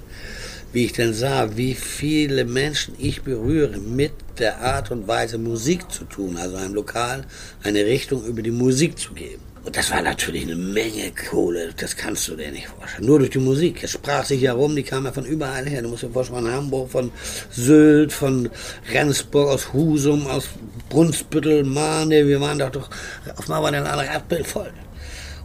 Wie 0.71 0.85
ich 0.85 0.93
dann 0.93 1.13
sah, 1.13 1.55
wie 1.55 1.75
viele 1.75 2.45
Menschen 2.45 2.95
ich 2.97 3.21
berühre 3.21 3.77
mit 3.77 4.13
der 4.39 4.61
Art 4.61 4.89
und 4.89 5.07
Weise 5.07 5.37
Musik 5.37 5.91
zu 5.91 6.05
tun. 6.05 6.37
Also 6.37 6.55
einem 6.55 6.73
Lokal 6.73 7.25
eine 7.61 7.85
Richtung 7.85 8.25
über 8.25 8.41
die 8.41 8.51
Musik 8.51 8.97
zu 8.97 9.13
geben. 9.13 9.52
Und 9.65 9.77
das 9.77 9.91
war 9.91 10.01
natürlich 10.01 10.43
eine 10.43 10.55
Menge 10.55 11.11
Kohle, 11.29 11.73
das 11.77 11.95
kannst 11.95 12.27
du 12.27 12.35
dir 12.35 12.51
nicht 12.51 12.67
vorstellen. 12.67 13.07
Nur 13.07 13.19
durch 13.19 13.31
die 13.31 13.39
Musik. 13.39 13.81
Es 13.81 13.91
sprach 13.91 14.25
sich 14.25 14.41
ja 14.41 14.51
rum, 14.51 14.75
die 14.75 14.83
kam 14.83 15.05
ja 15.05 15.13
von 15.13 15.25
überall 15.25 15.65
her. 15.65 15.81
Du 15.81 15.87
musst 15.87 16.03
dir 16.03 16.09
vorstellen, 16.09 16.43
von 16.43 16.51
Hamburg, 16.51 16.91
von 16.91 17.11
Sylt, 17.49 18.11
von 18.11 18.49
Rendsburg, 18.91 19.49
aus 19.49 19.71
Husum, 19.71 20.27
aus 20.27 20.49
Brunsbüttel, 20.89 21.63
Mahne. 21.63 22.27
Wir 22.27 22.41
waren 22.41 22.59
doch 22.59 22.71
doch, 22.71 22.89
auf 23.37 23.47
war 23.47 23.71
der 23.71 23.85
andere 23.85 24.05
Erdbild 24.05 24.45
voll. 24.45 24.73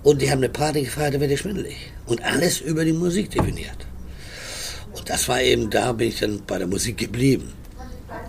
Und 0.03 0.21
die 0.21 0.31
haben 0.31 0.39
eine 0.39 0.49
Party 0.49 0.83
gefeiert, 0.83 1.15
da 1.15 1.21
wird 1.21 1.31
dir 1.31 1.39
schwindelig. 1.39 1.77
Und 2.07 2.25
alles 2.25 2.61
über 2.61 2.85
die 2.85 2.93
Musik 2.93 3.31
definiert. 3.31 3.87
Und 4.95 5.09
das 5.09 5.29
war 5.29 5.41
eben, 5.41 5.71
da 5.71 5.93
bin 5.93 6.09
ich 6.09 6.19
dann 6.19 6.43
bei 6.45 6.59
der 6.59 6.67
Musik 6.67 6.99
geblieben. 6.99 7.53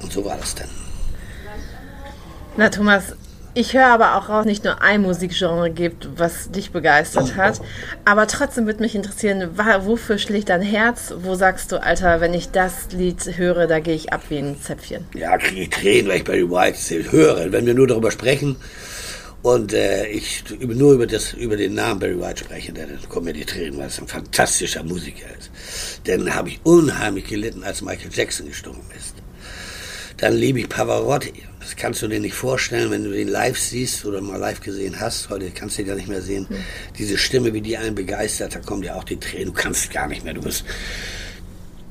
Und 0.01 0.11
so 0.13 0.23
war 0.23 0.37
das 0.37 0.53
dann. 0.53 0.69
Na 2.57 2.69
Thomas, 2.69 3.15
Ich 3.55 3.73
höre 3.73 3.87
aber 3.87 4.15
auch 4.15 4.29
raus, 4.29 4.45
nicht 4.45 4.63
nur 4.63 4.81
ein 4.81 5.01
Musikgenre 5.01 5.71
gibt, 5.71 6.07
was 6.17 6.51
dich 6.51 6.71
begeistert 6.71 7.35
hat. 7.35 7.59
Aber 8.05 8.27
trotzdem 8.27 8.67
würde 8.67 8.81
mich 8.81 8.93
interessieren, 8.93 9.49
wofür 9.55 10.19
schlägt 10.19 10.49
dein 10.49 10.61
Herz? 10.61 11.13
Wo 11.17 11.33
sagst 11.33 11.71
du, 11.71 11.81
Alter, 11.81 12.21
wenn 12.21 12.33
ich 12.33 12.51
das 12.51 12.91
Lied 12.91 13.37
höre, 13.37 13.65
da 13.65 13.79
gehe 13.79 13.95
ich 13.95 14.13
ab 14.13 14.21
wie 14.29 14.37
ein 14.37 14.61
Zäpfchen? 14.61 15.05
Ja, 15.15 15.37
kriege 15.37 15.61
ich 15.61 15.69
Tränen, 15.69 16.09
weil 16.09 16.17
ich 16.17 16.23
Barry 16.23 16.49
White 16.49 17.11
höre. 17.11 17.51
Wenn 17.51 17.65
wir 17.65 17.73
nur 17.73 17.87
darüber 17.87 18.11
sprechen 18.11 18.55
und 19.41 19.73
äh, 19.73 20.05
ich 20.07 20.43
nur 20.59 20.93
über, 20.93 21.07
das, 21.07 21.33
über 21.33 21.57
den 21.57 21.73
Namen 21.73 21.99
Barry 21.99 22.19
White 22.19 22.43
spreche, 22.43 22.71
dann 22.71 22.99
kommen 23.09 23.25
mir 23.25 23.33
die 23.33 23.45
Tränen, 23.45 23.79
weil 23.79 23.87
es 23.87 23.99
ein 23.99 24.07
fantastischer 24.07 24.83
Musiker 24.83 25.25
ist. 25.39 25.49
Dann 26.05 26.35
habe 26.35 26.49
ich 26.49 26.59
unheimlich 26.63 27.25
gelitten, 27.25 27.63
als 27.63 27.81
Michael 27.81 28.11
Jackson 28.13 28.47
gestorben 28.47 28.85
ist. 28.95 29.15
Dann 30.21 30.35
liebe 30.35 30.59
ich 30.59 30.69
Pavarotti. 30.69 31.33
Das 31.59 31.75
kannst 31.75 32.01
du 32.01 32.07
dir 32.07 32.19
nicht 32.19 32.33
vorstellen, 32.33 32.91
wenn 32.91 33.03
du 33.03 33.11
den 33.11 33.27
live 33.27 33.57
siehst 33.57 34.05
oder 34.05 34.21
mal 34.21 34.37
live 34.37 34.61
gesehen 34.61 34.99
hast. 34.99 35.29
Heute 35.29 35.51
kannst 35.51 35.77
du 35.77 35.81
ihn 35.81 35.87
gar 35.87 35.95
nicht 35.95 36.07
mehr 36.07 36.21
sehen. 36.21 36.47
Mhm. 36.49 36.63
Diese 36.97 37.17
Stimme, 37.17 37.53
wie 37.53 37.61
die 37.61 37.77
einen 37.77 37.95
begeistert, 37.95 38.55
da 38.55 38.59
kommen 38.59 38.81
dir 38.81 38.95
auch 38.95 39.03
die 39.03 39.17
Tränen. 39.17 39.47
Du 39.47 39.53
kannst 39.53 39.91
gar 39.91 40.07
nicht 40.07 40.23
mehr. 40.23 40.33
Du 40.33 40.41
bist, 40.41 40.65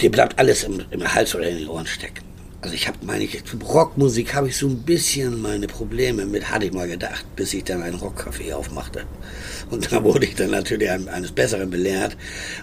dir 0.01 0.11
bleibt 0.11 0.39
alles 0.39 0.65
im, 0.65 0.83
im 0.91 1.15
Hals 1.15 1.35
oder 1.35 1.49
in 1.49 1.59
den 1.59 1.69
Ohren 1.69 1.87
stecken. 1.87 2.25
Also 2.61 2.75
ich 2.75 2.89
habe 2.89 2.99
meine 3.03 3.29
Rockmusik 3.65 4.35
habe 4.35 4.49
ich 4.49 4.57
so 4.57 4.67
ein 4.67 4.83
bisschen 4.83 5.41
meine 5.41 5.69
Probleme 5.69 6.27
mit, 6.27 6.51
hatte 6.51 6.67
ich 6.67 6.73
mal 6.73 6.89
gedacht, 6.89 7.25
bis 7.37 7.55
ich 7.55 7.63
dann 7.63 7.83
ein 7.83 7.95
Rockcafé 7.95 8.53
aufmachte. 8.53 9.05
Und 9.71 9.93
da 9.93 10.03
wurde 10.03 10.27
ich 10.27 10.35
dann 10.35 10.51
natürlich 10.51 10.91
eines 10.91 11.31
Besseren 11.31 11.71
belehrt, 11.71 12.17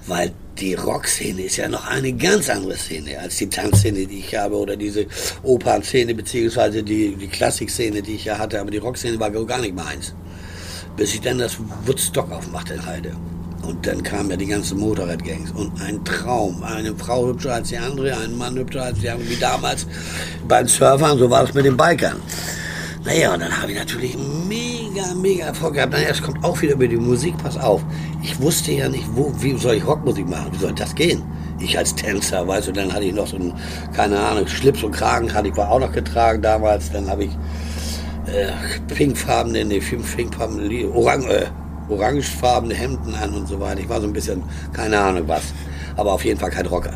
weil 0.06 0.34
die 0.60 0.74
Rockszene 0.74 1.44
ist 1.44 1.56
ja 1.56 1.70
noch 1.70 1.88
eine 1.88 2.12
ganz 2.12 2.50
andere 2.50 2.76
Szene 2.76 3.20
als 3.20 3.38
die 3.38 3.48
Tanzszene, 3.48 4.06
die 4.06 4.20
ich 4.20 4.36
habe, 4.36 4.58
oder 4.58 4.76
diese 4.76 5.06
Opernszene, 5.44 6.14
beziehungsweise 6.14 6.84
die, 6.84 7.16
die 7.16 7.28
Klassikszene, 7.28 8.02
die 8.02 8.16
ich 8.16 8.26
ja 8.26 8.38
hatte. 8.38 8.60
Aber 8.60 8.72
die 8.72 8.80
Rockszene 8.80 9.18
war 9.18 9.32
gar 9.32 9.60
nicht 9.60 9.76
meins. 9.76 10.14
Bis 10.98 11.14
ich 11.14 11.22
dann 11.22 11.40
das 11.40 11.58
Woodstock 11.86 12.32
aufmachte 12.32 12.74
in 12.74 12.86
Heide. 12.86 13.12
Und 13.68 13.86
dann 13.86 14.04
kamen 14.04 14.30
ja 14.30 14.38
die 14.38 14.46
ganzen 14.46 14.80
Motorradgangs. 14.80 15.52
Und 15.52 15.82
ein 15.82 16.04
Traum. 16.06 16.64
Eine 16.64 16.96
Frau 16.96 17.28
hübscher 17.28 17.54
als 17.54 17.70
die 17.70 17.78
andere, 17.78 18.16
ein 18.18 18.38
Mann 18.38 18.56
hübscher 18.56 18.84
als 18.84 19.00
die 19.00 19.10
andere. 19.10 19.30
Wie 19.30 19.38
damals 19.38 19.88
bei 20.48 20.60
den 20.60 20.68
Surfern, 20.68 21.18
so 21.18 21.30
war 21.30 21.46
das 21.46 21.54
mit 21.54 21.66
den 21.66 21.78
Bikern. 21.78 22.18
Naja, 23.06 23.34
und 23.34 23.40
dann 23.40 23.62
habe 23.62 23.72
ich 23.72 23.78
natürlich 23.78 24.18
mega, 24.48 25.14
mega 25.14 25.46
Erfolg 25.46 25.76
gehabt. 25.76 25.94
Naja, 25.94 26.08
es 26.10 26.22
kommt 26.22 26.44
auch 26.44 26.60
wieder 26.62 26.74
über 26.74 26.88
die 26.88 26.98
Musik, 26.98 27.38
pass 27.38 27.56
auf. 27.56 27.84
Ich 28.24 28.40
wusste 28.40 28.72
ja 28.72 28.90
nicht, 28.90 29.06
wo, 29.14 29.32
wie 29.40 29.56
soll 29.58 29.76
ich 29.76 29.86
Rockmusik 29.86 30.28
machen? 30.28 30.48
Wie 30.54 30.58
soll 30.58 30.74
das 30.74 30.96
gehen? 30.96 31.22
Ich 31.60 31.78
als 31.78 31.94
Tänzer, 31.94 32.48
weißt 32.48 32.68
du, 32.68 32.72
dann 32.72 32.92
hatte 32.92 33.06
ich 33.06 33.14
noch 33.14 33.28
so 33.28 33.36
einen, 33.36 33.54
keine 33.96 34.20
Ahnung, 34.20 34.48
Schlips 34.48 34.84
und 34.84 34.92
Kragen 34.92 35.32
hatte 35.32 35.50
ich 35.50 35.56
war 35.56 35.70
auch 35.70 35.80
noch 35.80 35.92
getragen 35.92 36.42
damals. 36.42 36.92
Dann 36.92 37.08
habe 37.08 37.26
ich 37.26 37.32
äh, 38.26 38.52
pinkfarbene, 38.94 39.64
nee, 39.66 39.80
pinkfarbene, 39.80 40.90
orange, 40.90 41.30
äh, 41.30 41.46
orangefarbene 41.90 42.74
Hemden 42.74 43.16
an 43.16 43.34
und 43.34 43.48
so 43.48 43.60
weiter. 43.60 43.82
Ich 43.82 43.90
war 43.90 44.02
so 44.02 44.08
ein 44.08 44.14
bisschen, 44.14 44.44
keine 44.74 45.00
Ahnung 45.00 45.28
was, 45.28 45.44
aber 45.96 46.14
auf 46.14 46.26
jeden 46.26 46.40
Fall 46.40 46.52
kein 46.52 46.66
Rocker. 46.66 46.94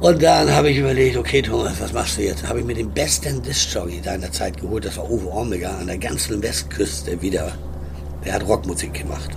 Und 0.00 0.22
dann 0.22 0.52
habe 0.52 0.70
ich 0.70 0.78
überlegt, 0.78 1.16
okay 1.16 1.40
Thomas, 1.40 1.80
was 1.80 1.92
machst 1.92 2.18
du 2.18 2.22
jetzt? 2.22 2.46
Habe 2.46 2.60
ich 2.60 2.66
mir 2.66 2.74
den 2.74 2.90
besten 2.90 3.42
Disc-Jockey 3.42 4.00
deiner 4.02 4.30
Zeit 4.30 4.60
geholt, 4.60 4.84
das 4.84 4.96
war 4.96 5.10
Uwe 5.10 5.32
Omega 5.32 5.78
an 5.78 5.86
der 5.86 5.98
ganzen 5.98 6.42
Westküste 6.42 7.20
wieder. 7.22 7.52
Der 8.24 8.34
hat 8.34 8.46
Rockmusik 8.46 8.92
gemacht. 8.92 9.30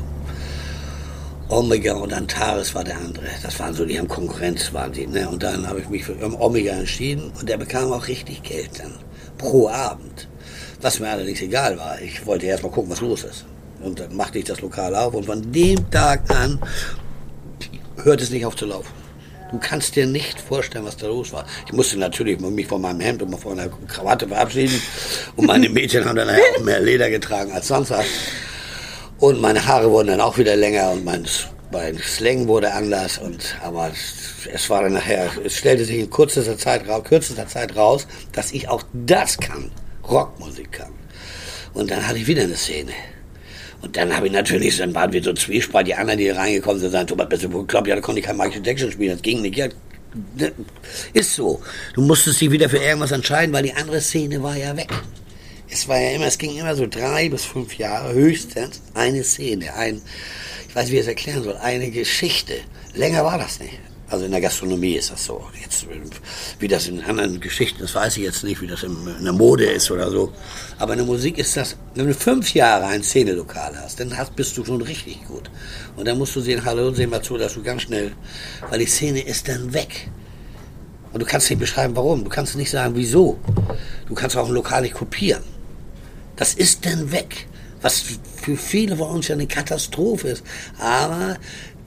Omega 1.49 1.93
und 1.93 2.11
Antares 2.11 2.75
war 2.75 2.83
der 2.83 2.97
andere. 2.97 3.27
Das 3.41 3.57
waren 3.59 3.73
so, 3.73 3.85
die 3.85 3.97
haben 3.97 4.09
Konkurrenz, 4.09 4.73
waren 4.73 4.91
die. 4.91 5.07
Ne? 5.07 5.29
Und 5.29 5.43
dann 5.43 5.65
habe 5.67 5.79
ich 5.79 5.87
mich 5.87 6.03
für 6.03 6.17
Omega 6.41 6.73
entschieden 6.73 7.31
und 7.39 7.47
der 7.47 7.57
bekam 7.57 7.93
auch 7.93 8.07
richtig 8.07 8.43
Geld 8.43 8.71
dann. 8.79 8.93
Pro 9.37 9.69
Abend. 9.69 10.27
Was 10.81 10.99
mir 10.99 11.09
allerdings 11.09 11.41
egal 11.41 11.77
war. 11.77 12.01
Ich 12.01 12.25
wollte 12.25 12.47
erst 12.47 12.63
mal 12.63 12.69
gucken, 12.69 12.91
was 12.91 12.99
los 12.99 13.23
ist. 13.23 13.45
Und 13.81 13.99
dann 13.99 14.15
machte 14.15 14.39
ich 14.39 14.45
das 14.45 14.61
Lokal 14.61 14.95
auf 14.95 15.13
und 15.13 15.25
von 15.25 15.51
dem 15.51 15.89
Tag 15.91 16.29
an 16.29 16.59
hört 18.03 18.21
es 18.21 18.29
nicht 18.29 18.45
auf 18.45 18.55
zu 18.55 18.65
laufen. 18.65 18.91
Du 19.51 19.59
kannst 19.59 19.95
dir 19.95 20.05
nicht 20.05 20.41
vorstellen, 20.41 20.83
was 20.85 20.97
da 20.97 21.07
los 21.07 21.31
war. 21.31 21.45
Ich 21.65 21.73
musste 21.73 21.97
natürlich 21.97 22.39
mich 22.39 22.67
von 22.67 22.81
meinem 22.81 22.99
Hemd 22.99 23.21
und 23.21 23.37
von 23.39 23.55
meiner 23.55 23.69
Krawatte 23.87 24.27
verabschieden. 24.27 24.81
Und 25.37 25.45
meine 25.47 25.69
Mädchen 25.69 26.03
haben 26.03 26.17
dann 26.17 26.29
auch 26.29 26.63
mehr 26.63 26.81
Leder 26.81 27.09
getragen 27.09 27.51
als 27.53 27.69
sonst 27.69 27.91
was. 27.91 28.05
Und 29.19 29.39
meine 29.39 29.65
Haare 29.65 29.89
wurden 29.89 30.09
dann 30.09 30.21
auch 30.21 30.37
wieder 30.37 30.55
länger 30.55 30.91
und 30.91 31.05
mein, 31.05 31.25
mein 31.71 31.97
Slang 31.97 32.47
wurde 32.47 32.73
anders. 32.73 33.19
Und, 33.19 33.55
aber 33.63 33.91
es 34.51 34.69
war 34.69 34.83
dann 34.83 34.93
nachher, 34.93 35.29
es 35.43 35.55
stellte 35.55 35.85
sich 35.85 35.97
in 35.99 36.09
kürzester 36.09 36.57
Zeit, 36.57 36.83
kürzester 37.05 37.47
Zeit 37.47 37.75
raus, 37.77 38.05
dass 38.33 38.51
ich 38.51 38.67
auch 38.67 38.83
das 38.93 39.37
kann. 39.37 39.71
Rockmusik 40.09 40.73
kann. 40.73 40.91
Und 41.73 41.89
dann 41.89 42.05
hatte 42.05 42.19
ich 42.19 42.27
wieder 42.27 42.43
eine 42.43 42.55
Szene. 42.55 42.91
Und 43.87 43.95
dann 43.95 44.13
habe 44.13 44.27
ich 44.27 44.33
natürlich, 44.33 44.79
dann 44.79 44.93
waren 44.93 45.13
wir 45.13 45.23
so 45.23 45.31
Zwiespalt, 45.31 45.87
die 45.87 45.95
anderen, 45.95 46.19
die 46.19 46.29
reingekommen 46.29 46.81
sind, 46.81 46.91
sagen, 46.91 47.07
Thomas, 47.07 47.29
bist 47.29 47.45
du 47.45 47.49
bekloppt? 47.49 47.87
Ja, 47.87 47.95
da 47.95 48.01
konnte 48.01 48.19
ich 48.19 48.25
kein 48.25 48.35
Michael 48.35 48.61
Jackson 48.65 48.91
spielen, 48.91 49.11
das 49.11 49.21
ging 49.21 49.41
nicht. 49.41 49.55
Ja, 49.55 49.69
ne, 50.35 50.51
ist 51.13 51.33
so. 51.33 51.61
Du 51.93 52.01
musstest 52.01 52.41
dich 52.41 52.51
wieder 52.51 52.67
für 52.67 52.79
irgendwas 52.79 53.13
entscheiden, 53.13 53.53
weil 53.53 53.63
die 53.63 53.73
andere 53.73 54.01
Szene 54.01 54.43
war 54.43 54.57
ja 54.57 54.75
weg. 54.75 54.89
Es 55.69 55.87
war 55.87 55.97
ja 56.01 56.11
immer, 56.11 56.25
es 56.25 56.37
ging 56.37 56.57
immer 56.57 56.75
so 56.75 56.85
drei 56.85 57.29
bis 57.29 57.45
fünf 57.45 57.77
Jahre 57.77 58.13
höchstens 58.13 58.81
eine 58.93 59.23
Szene, 59.23 59.73
ein, 59.73 60.01
ich 60.67 60.75
weiß, 60.75 60.91
wie 60.91 60.95
ich 60.95 61.01
es 61.01 61.07
erklären 61.07 61.43
soll, 61.43 61.55
eine 61.55 61.89
Geschichte. 61.89 62.55
Länger 62.93 63.23
war 63.23 63.37
das 63.37 63.61
nicht. 63.61 63.79
Also 64.09 64.23
in 64.23 64.31
der 64.31 64.39
Gastronomie 64.39 64.93
ist 64.93 65.11
das 65.11 65.25
so. 65.25 65.45
Jetzt, 65.61 65.85
wie 66.59 66.67
das 66.69 66.87
in 66.87 67.01
anderen 67.03 67.41
Geschichten 67.41 67.83
ist, 67.83 67.93
weiß 67.93 68.15
ich 68.17 68.23
jetzt 68.23 68.43
nicht, 68.43 68.61
wie 68.61 68.67
das 68.67 68.83
in, 68.83 68.95
der 69.21 69.33
Mode 69.33 69.65
ist 69.65 69.91
oder 69.91 70.09
so. 70.09 70.31
Aber 70.79 70.93
in 70.93 70.99
der 70.99 71.05
Musik 71.05 71.37
ist 71.37 71.57
das, 71.57 71.75
wenn 71.93 72.07
du 72.07 72.13
fünf 72.13 72.53
Jahre 72.53 72.85
ein 72.85 73.03
Szenelokal 73.03 73.77
hast, 73.77 73.99
dann 73.99 74.17
hast, 74.17 74.33
bist 74.35 74.57
du 74.57 74.63
schon 74.63 74.81
richtig 74.81 75.25
gut. 75.27 75.49
Und 75.97 76.07
dann 76.07 76.17
musst 76.17 76.35
du 76.37 76.39
sehen, 76.39 76.63
hallo, 76.63 76.93
seh 76.93 77.05
mal 77.05 77.21
zu, 77.21 77.37
dass 77.37 77.55
du 77.55 77.63
ganz 77.63 77.81
schnell, 77.81 78.13
weil 78.69 78.79
die 78.79 78.85
Szene 78.85 79.19
ist 79.21 79.49
dann 79.49 79.73
weg. 79.73 80.09
Und 81.11 81.21
du 81.21 81.25
kannst 81.25 81.49
nicht 81.49 81.59
beschreiben, 81.59 81.95
warum. 81.95 82.23
Du 82.23 82.29
kannst 82.29 82.55
nicht 82.55 82.71
sagen, 82.71 82.95
wieso. 82.95 83.39
Du 84.07 84.13
kannst 84.13 84.37
auch 84.37 84.47
ein 84.47 84.53
Lokal 84.53 84.83
nicht 84.83 84.93
kopieren. 84.93 85.43
Das 86.37 86.53
ist 86.53 86.85
dann 86.85 87.11
weg. 87.11 87.47
Was 87.81 88.03
für 88.41 88.55
viele 88.55 88.95
von 88.95 89.09
uns 89.09 89.27
ja 89.27 89.35
eine 89.35 89.47
Katastrophe 89.47 90.29
ist. 90.29 90.43
Aber 90.79 91.35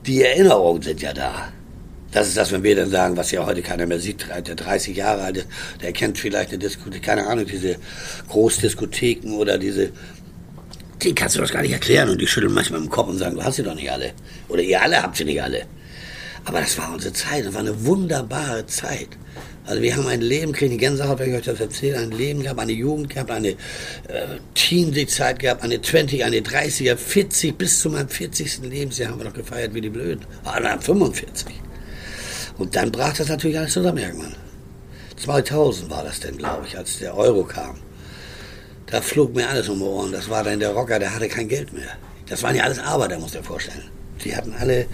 die 0.04 0.22
Erinnerungen 0.22 0.82
sind 0.82 1.00
ja 1.00 1.14
da. 1.14 1.48
Das 2.12 2.26
ist 2.26 2.36
das, 2.36 2.50
wenn 2.50 2.62
wir 2.62 2.74
dann 2.74 2.90
sagen, 2.90 3.16
was 3.16 3.30
ja 3.30 3.46
heute 3.46 3.62
keiner 3.62 3.86
mehr 3.86 4.00
sieht, 4.00 4.26
der 4.28 4.54
30 4.54 4.96
Jahre 4.96 5.22
alt, 5.22 5.46
der 5.80 5.92
kennt 5.92 6.18
vielleicht 6.18 6.50
eine 6.50 6.58
Diskothek, 6.58 7.02
keine 7.02 7.26
Ahnung, 7.26 7.46
diese 7.46 7.76
Großdiskotheken 8.28 9.34
oder 9.34 9.58
diese, 9.58 9.90
die 11.02 11.14
kannst 11.14 11.36
du 11.36 11.40
das 11.40 11.52
gar 11.52 11.62
nicht 11.62 11.72
erklären 11.72 12.10
und 12.10 12.20
die 12.20 12.26
schütteln 12.26 12.52
manchmal 12.52 12.80
im 12.80 12.90
Kopf 12.90 13.08
und 13.08 13.18
sagen, 13.18 13.36
du 13.36 13.44
hast 13.44 13.56
sie 13.56 13.62
doch 13.62 13.74
nicht 13.74 13.90
alle. 13.90 14.12
Oder 14.48 14.62
ihr 14.62 14.82
alle 14.82 15.02
habt 15.02 15.16
sie 15.16 15.24
nicht 15.24 15.40
alle. 15.40 15.62
Aber 16.44 16.60
das 16.60 16.76
war 16.78 16.92
unsere 16.92 17.12
Zeit, 17.12 17.46
das 17.46 17.54
war 17.54 17.60
eine 17.60 17.84
wunderbare 17.84 18.66
Zeit. 18.66 19.10
Also 19.66 19.82
wir 19.82 19.94
haben 19.94 20.08
ein 20.08 20.20
Leben, 20.20 20.52
kriegen 20.52 20.72
die 20.72 20.78
Gänsehaut, 20.78 21.20
wenn 21.20 21.30
ich 21.30 21.36
euch 21.36 21.44
das 21.44 21.60
erzähle, 21.60 21.98
ein 21.98 22.10
Leben 22.10 22.42
gehabt, 22.42 22.58
eine 22.58 22.72
Jugend 22.72 23.10
gehabt, 23.10 23.30
eine 23.30 23.50
äh, 23.50 23.54
Teenie-Zeit 24.54 25.38
gehabt, 25.38 25.62
eine 25.62 25.80
20, 25.80 26.24
eine 26.24 26.38
30er, 26.38 26.96
40, 26.96 27.56
bis 27.56 27.80
zu 27.80 27.90
meinem 27.90 28.08
40. 28.08 28.62
Lebensjahr 28.64 29.12
haben 29.12 29.20
wir 29.20 29.26
noch 29.26 29.34
gefeiert 29.34 29.74
wie 29.74 29.80
die 29.80 29.90
Blöden. 29.90 30.24
War 30.42 30.60
dann 30.60 30.80
45. 30.80 31.69
Und 32.60 32.76
dann 32.76 32.92
brach 32.92 33.14
das 33.14 33.28
natürlich 33.28 33.58
alles 33.58 33.72
zusammen 33.72 33.96
irgendwann. 33.96 34.34
2000 35.16 35.90
war 35.90 36.04
das 36.04 36.20
denn, 36.20 36.36
glaube 36.36 36.66
ich, 36.66 36.76
als 36.76 36.98
der 36.98 37.16
Euro 37.16 37.42
kam. 37.42 37.76
Da 38.84 39.00
flog 39.00 39.34
mir 39.34 39.48
alles 39.48 39.70
um 39.70 39.78
die 39.78 39.84
Ohren. 39.84 40.12
Das 40.12 40.28
war 40.28 40.44
dann 40.44 40.60
der 40.60 40.72
Rocker, 40.72 40.98
der 40.98 41.14
hatte 41.14 41.28
kein 41.28 41.48
Geld 41.48 41.72
mehr. 41.72 41.88
Das 42.28 42.42
waren 42.42 42.54
ja 42.54 42.64
alles 42.64 42.78
Arbeiter, 42.78 43.18
muss 43.18 43.32
dir 43.32 43.42
vorstellen. 43.42 43.84
Die 44.22 44.36
hatten 44.36 44.52
alle, 44.58 44.86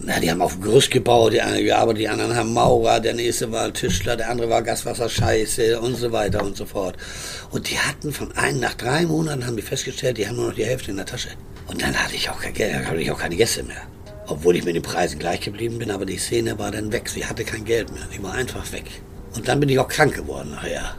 na, 0.00 0.18
die 0.20 0.30
haben 0.30 0.40
auf 0.40 0.54
dem 0.54 0.62
Gerüst 0.62 0.90
gebaut, 0.90 1.34
die 1.34 1.42
anderen 1.42 1.66
gearbeitet, 1.66 2.00
die 2.00 2.08
anderen 2.08 2.34
haben 2.34 2.54
Maurer, 2.54 2.98
der 2.98 3.12
nächste 3.12 3.52
war 3.52 3.70
Tischler, 3.74 4.16
der 4.16 4.30
andere 4.30 4.48
war 4.48 4.62
Gaswasserscheiße 4.62 5.78
und 5.80 5.96
so 5.96 6.12
weiter 6.12 6.42
und 6.42 6.56
so 6.56 6.64
fort. 6.64 6.96
Und 7.50 7.70
die 7.70 7.78
hatten 7.78 8.14
von 8.14 8.32
einem, 8.38 8.60
nach 8.60 8.72
drei 8.72 9.04
Monaten 9.04 9.46
haben 9.46 9.56
die 9.56 9.62
festgestellt, 9.62 10.16
die 10.16 10.26
haben 10.26 10.36
nur 10.36 10.46
noch 10.46 10.54
die 10.54 10.64
Hälfte 10.64 10.90
in 10.90 10.96
der 10.96 11.04
Tasche. 11.04 11.28
Und 11.66 11.82
dann 11.82 11.94
hatte 11.94 12.14
ich 12.14 12.30
auch 12.30 12.40
kein 12.40 12.54
Geld, 12.54 12.74
hatte 12.74 12.96
ich 12.96 13.10
auch 13.10 13.18
keine 13.18 13.36
Gäste 13.36 13.64
mehr. 13.64 13.82
Obwohl 14.32 14.56
ich 14.56 14.64
mit 14.64 14.74
den 14.74 14.82
Preisen 14.82 15.18
gleich 15.18 15.42
geblieben 15.42 15.78
bin, 15.78 15.90
aber 15.90 16.06
die 16.06 16.16
Szene 16.16 16.58
war 16.58 16.70
dann 16.70 16.90
weg. 16.90 17.10
Sie 17.10 17.26
hatte 17.26 17.44
kein 17.44 17.66
Geld 17.66 17.92
mehr. 17.92 18.08
Die 18.16 18.22
war 18.22 18.32
einfach 18.32 18.72
weg. 18.72 19.02
Und 19.36 19.46
dann 19.46 19.60
bin 19.60 19.68
ich 19.68 19.78
auch 19.78 19.88
krank 19.88 20.14
geworden 20.14 20.52
nachher. 20.52 20.94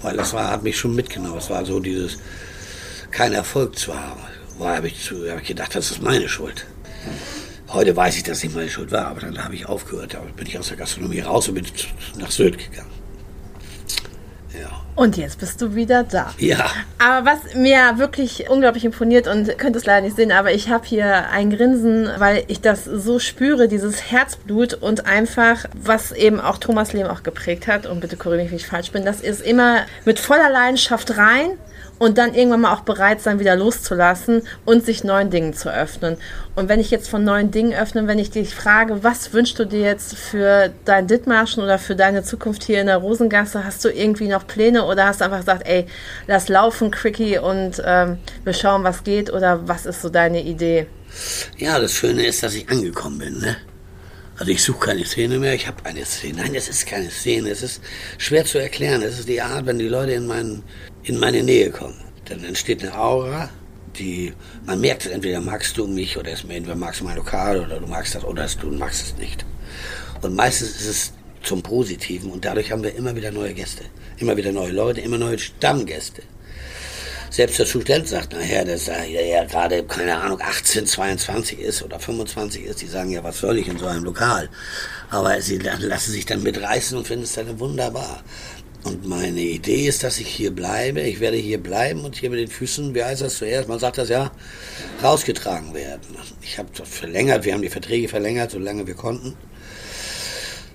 Weil 0.00 0.16
das 0.16 0.32
war, 0.32 0.50
hat 0.50 0.62
mich 0.62 0.78
schon 0.78 0.94
mitgenommen. 0.94 1.36
Es 1.36 1.50
war 1.50 1.66
so 1.66 1.80
dieses, 1.80 2.16
kein 3.10 3.34
Erfolg 3.34 3.78
zu 3.78 3.94
haben. 3.94 4.22
War 4.56 4.76
habe 4.76 4.86
ich, 4.86 5.10
hab 5.10 5.42
ich 5.42 5.48
gedacht, 5.48 5.74
das 5.74 5.90
ist 5.90 6.00
meine 6.00 6.30
Schuld. 6.30 6.66
Heute 7.68 7.94
weiß 7.94 8.16
ich, 8.16 8.22
dass 8.22 8.38
es 8.38 8.44
nicht 8.44 8.56
meine 8.56 8.70
Schuld 8.70 8.90
war, 8.90 9.06
aber 9.06 9.20
dann 9.20 9.44
habe 9.44 9.54
ich 9.54 9.66
aufgehört. 9.66 10.14
Da 10.14 10.20
bin 10.34 10.46
ich 10.46 10.58
aus 10.58 10.68
der 10.68 10.78
Gastronomie 10.78 11.20
raus 11.20 11.48
und 11.48 11.56
bin 11.56 11.66
nach 12.18 12.30
Sylt 12.30 12.56
gegangen. 12.56 13.02
Und 14.94 15.16
jetzt 15.16 15.38
bist 15.38 15.60
du 15.60 15.74
wieder 15.74 16.04
da. 16.04 16.34
Ja. 16.38 16.70
Aber 17.04 17.26
was 17.28 17.54
mir 17.54 17.98
wirklich 17.98 18.48
unglaublich 18.48 18.84
imponiert 18.84 19.26
und 19.26 19.58
könnt 19.58 19.74
es 19.74 19.86
leider 19.86 20.02
nicht 20.02 20.14
sehen, 20.14 20.30
aber 20.30 20.52
ich 20.52 20.70
habe 20.70 20.86
hier 20.86 21.30
ein 21.30 21.50
Grinsen, 21.50 22.08
weil 22.18 22.44
ich 22.46 22.60
das 22.60 22.84
so 22.84 23.18
spüre, 23.18 23.66
dieses 23.66 24.12
Herzblut 24.12 24.74
und 24.74 25.04
einfach, 25.06 25.64
was 25.74 26.12
eben 26.12 26.40
auch 26.40 26.58
Thomas 26.58 26.92
Lehm 26.92 27.08
auch 27.08 27.24
geprägt 27.24 27.66
hat, 27.66 27.86
und 27.86 27.98
bitte 27.98 28.16
korrigiere 28.16 28.44
mich, 28.44 28.52
wenn 28.52 28.58
ich 28.58 28.66
falsch 28.68 28.92
bin, 28.92 29.04
das 29.04 29.20
ist 29.20 29.44
immer 29.44 29.78
mit 30.04 30.20
voller 30.20 30.48
Leidenschaft 30.48 31.18
rein 31.18 31.58
und 32.02 32.18
dann 32.18 32.34
irgendwann 32.34 32.62
mal 32.62 32.72
auch 32.72 32.80
bereit 32.80 33.20
sein, 33.20 33.38
wieder 33.38 33.54
loszulassen 33.54 34.42
und 34.64 34.84
sich 34.84 35.04
neuen 35.04 35.30
Dingen 35.30 35.54
zu 35.54 35.72
öffnen. 35.72 36.16
Und 36.56 36.68
wenn 36.68 36.80
ich 36.80 36.90
jetzt 36.90 37.08
von 37.08 37.22
neuen 37.22 37.50
Dingen 37.52 37.72
öffne, 37.72 38.08
wenn 38.08 38.18
ich 38.18 38.30
dich 38.30 38.54
frage, 38.54 39.04
was 39.04 39.32
wünschst 39.32 39.58
du 39.58 39.64
dir 39.64 39.80
jetzt 39.80 40.16
für 40.16 40.70
dein 40.84 41.06
Dithmarschen 41.06 41.62
oder 41.62 41.78
für 41.78 41.94
deine 41.94 42.24
Zukunft 42.24 42.64
hier 42.64 42.80
in 42.80 42.88
der 42.88 42.96
Rosengasse? 42.96 43.64
Hast 43.64 43.84
du 43.84 43.88
irgendwie 43.88 44.28
noch 44.28 44.46
Pläne 44.46 44.84
oder 44.84 45.06
hast 45.06 45.20
du 45.20 45.24
einfach 45.24 45.38
gesagt, 45.38 45.62
ey, 45.64 45.86
lass 46.26 46.48
laufen, 46.48 46.90
Cricky, 46.92 47.38
und 47.38 47.82
ähm, 47.84 48.18
wir 48.44 48.54
schauen, 48.54 48.84
was 48.84 49.02
geht? 49.02 49.32
Oder 49.32 49.66
was 49.66 49.86
ist 49.86 50.02
so 50.02 50.08
deine 50.08 50.42
Idee? 50.42 50.86
Ja, 51.58 51.78
das 51.78 51.92
Schöne 51.92 52.24
ist, 52.24 52.42
dass 52.42 52.54
ich 52.54 52.68
angekommen 52.68 53.18
bin, 53.18 53.38
ne? 53.38 53.56
Also 54.38 54.50
ich 54.50 54.62
suche 54.62 54.86
keine 54.86 55.04
Szene 55.04 55.38
mehr, 55.38 55.54
ich 55.54 55.66
habe 55.66 55.84
eine 55.84 56.04
Szene. 56.04 56.38
Nein, 56.42 56.54
es 56.54 56.68
ist 56.68 56.86
keine 56.86 57.10
Szene, 57.10 57.50
es 57.50 57.62
ist 57.62 57.82
schwer 58.18 58.44
zu 58.44 58.58
erklären. 58.58 59.02
Es 59.02 59.18
ist 59.18 59.28
die 59.28 59.40
Art, 59.40 59.66
wenn 59.66 59.78
die 59.78 59.88
Leute 59.88 60.12
in, 60.12 60.26
mein, 60.26 60.62
in 61.04 61.18
meine 61.18 61.42
Nähe 61.42 61.70
kommen. 61.70 62.00
Dann 62.24 62.42
entsteht 62.44 62.82
eine 62.82 62.98
Aura, 62.98 63.50
die, 63.98 64.32
man 64.64 64.80
merkt, 64.80 65.06
entweder 65.06 65.40
magst 65.40 65.76
du 65.76 65.86
mich 65.86 66.16
oder 66.16 66.30
entweder 66.30 66.74
magst 66.74 67.00
du 67.00 67.04
mein 67.04 67.16
Lokal 67.16 67.60
oder 67.60 67.78
du 67.78 67.86
magst 67.86 68.14
das 68.14 68.24
oder 68.24 68.46
du 68.60 68.70
magst 68.70 69.02
es 69.02 69.16
nicht. 69.18 69.44
Und 70.22 70.34
meistens 70.34 70.70
ist 70.80 70.88
es 70.88 71.12
zum 71.42 71.62
Positiven 71.62 72.30
und 72.30 72.44
dadurch 72.44 72.72
haben 72.72 72.82
wir 72.82 72.94
immer 72.94 73.14
wieder 73.14 73.30
neue 73.30 73.52
Gäste. 73.52 73.84
Immer 74.16 74.36
wieder 74.36 74.52
neue 74.52 74.72
Leute, 74.72 75.00
immer 75.00 75.18
neue 75.18 75.38
Stammgäste. 75.38 76.22
Selbst 77.32 77.58
der 77.58 77.64
Student 77.64 78.06
sagt 78.08 78.34
nachher, 78.34 78.62
dass 78.66 78.88
er 78.88 79.06
ja 79.06 79.42
gerade, 79.44 79.82
keine 79.84 80.18
Ahnung, 80.18 80.38
18, 80.42 80.86
22 80.86 81.60
ist 81.60 81.82
oder 81.82 81.98
25 81.98 82.62
ist, 82.66 82.82
die 82.82 82.86
sagen, 82.86 83.08
ja, 83.08 83.24
was 83.24 83.38
soll 83.38 83.56
ich 83.56 83.68
in 83.68 83.78
so 83.78 83.86
einem 83.86 84.04
Lokal? 84.04 84.50
Aber 85.08 85.40
sie 85.40 85.56
lassen 85.56 86.12
sich 86.12 86.26
dann 86.26 86.42
mitreißen 86.42 86.94
und 86.94 87.06
finden 87.06 87.24
es 87.24 87.32
dann 87.32 87.58
wunderbar. 87.58 88.22
Und 88.84 89.06
meine 89.08 89.40
Idee 89.40 89.86
ist, 89.86 90.04
dass 90.04 90.18
ich 90.18 90.28
hier 90.28 90.50
bleibe. 90.50 91.00
Ich 91.00 91.20
werde 91.20 91.38
hier 91.38 91.56
bleiben 91.56 92.04
und 92.04 92.16
hier 92.16 92.28
mit 92.28 92.38
den 92.38 92.48
Füßen, 92.48 92.94
wie 92.94 93.02
heißt 93.02 93.22
das 93.22 93.38
zuerst? 93.38 93.66
Man 93.66 93.78
sagt 93.78 93.96
das 93.96 94.10
ja, 94.10 94.30
rausgetragen 95.02 95.72
werden. 95.72 96.02
Ich 96.42 96.58
habe 96.58 96.68
verlängert, 96.84 97.46
wir 97.46 97.54
haben 97.54 97.62
die 97.62 97.70
Verträge 97.70 98.08
verlängert, 98.08 98.50
solange 98.50 98.86
wir 98.86 98.94
konnten. 98.94 99.38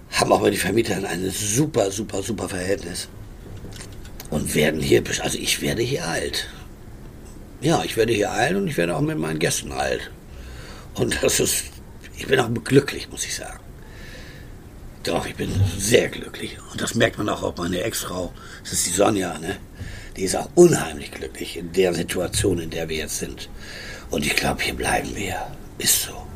Haben 0.09 0.31
auch 0.31 0.41
mit 0.41 0.53
den 0.53 0.59
Vermietern 0.59 1.05
ein 1.05 1.29
super, 1.29 1.91
super, 1.91 2.23
super 2.23 2.49
Verhältnis 2.49 3.09
werden 4.53 4.81
hier, 4.81 5.03
also 5.21 5.37
ich 5.37 5.61
werde 5.61 5.81
hier 5.81 6.07
alt. 6.07 6.47
Ja, 7.61 7.83
ich 7.83 7.97
werde 7.97 8.13
hier 8.13 8.31
alt 8.31 8.55
und 8.55 8.67
ich 8.67 8.77
werde 8.77 8.95
auch 8.95 9.01
mit 9.01 9.17
meinen 9.17 9.39
Gästen 9.39 9.71
alt. 9.71 10.11
Und 10.93 11.21
das 11.23 11.39
ist, 11.39 11.65
ich 12.17 12.27
bin 12.27 12.39
auch 12.39 12.49
glücklich, 12.63 13.09
muss 13.09 13.25
ich 13.25 13.35
sagen. 13.35 13.59
Doch, 15.03 15.25
ich 15.25 15.35
bin 15.35 15.49
sehr 15.77 16.09
glücklich. 16.09 16.57
Und 16.71 16.81
das 16.81 16.95
merkt 16.95 17.17
man 17.17 17.29
auch 17.29 17.41
auf 17.41 17.57
meine 17.57 17.81
Ex-Frau, 17.81 18.33
das 18.63 18.73
ist 18.73 18.87
die 18.87 18.91
Sonja, 18.91 19.37
ne? 19.39 19.57
Die 20.17 20.23
ist 20.23 20.35
auch 20.35 20.49
unheimlich 20.55 21.11
glücklich 21.11 21.57
in 21.57 21.71
der 21.71 21.93
Situation, 21.93 22.59
in 22.59 22.71
der 22.71 22.89
wir 22.89 22.97
jetzt 22.97 23.19
sind. 23.19 23.49
Und 24.09 24.25
ich 24.25 24.35
glaube, 24.35 24.63
hier 24.63 24.73
bleiben 24.73 25.15
wir. 25.15 25.35
Ist 25.77 26.03
so. 26.03 26.26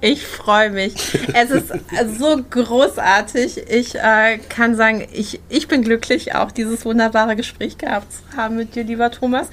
Ich 0.00 0.26
freue 0.26 0.70
mich. 0.70 0.94
Es 1.32 1.50
ist 1.50 1.68
so 2.18 2.38
großartig. 2.50 3.70
Ich 3.70 3.94
äh, 3.94 4.38
kann 4.48 4.76
sagen, 4.76 5.06
ich, 5.12 5.40
ich 5.48 5.68
bin 5.68 5.82
glücklich, 5.82 6.34
auch 6.34 6.52
dieses 6.52 6.84
wunderbare 6.84 7.34
Gespräch 7.34 7.78
gehabt 7.78 8.12
zu 8.12 8.36
haben 8.36 8.56
mit 8.56 8.74
dir, 8.74 8.84
lieber 8.84 9.10
Thomas. 9.10 9.48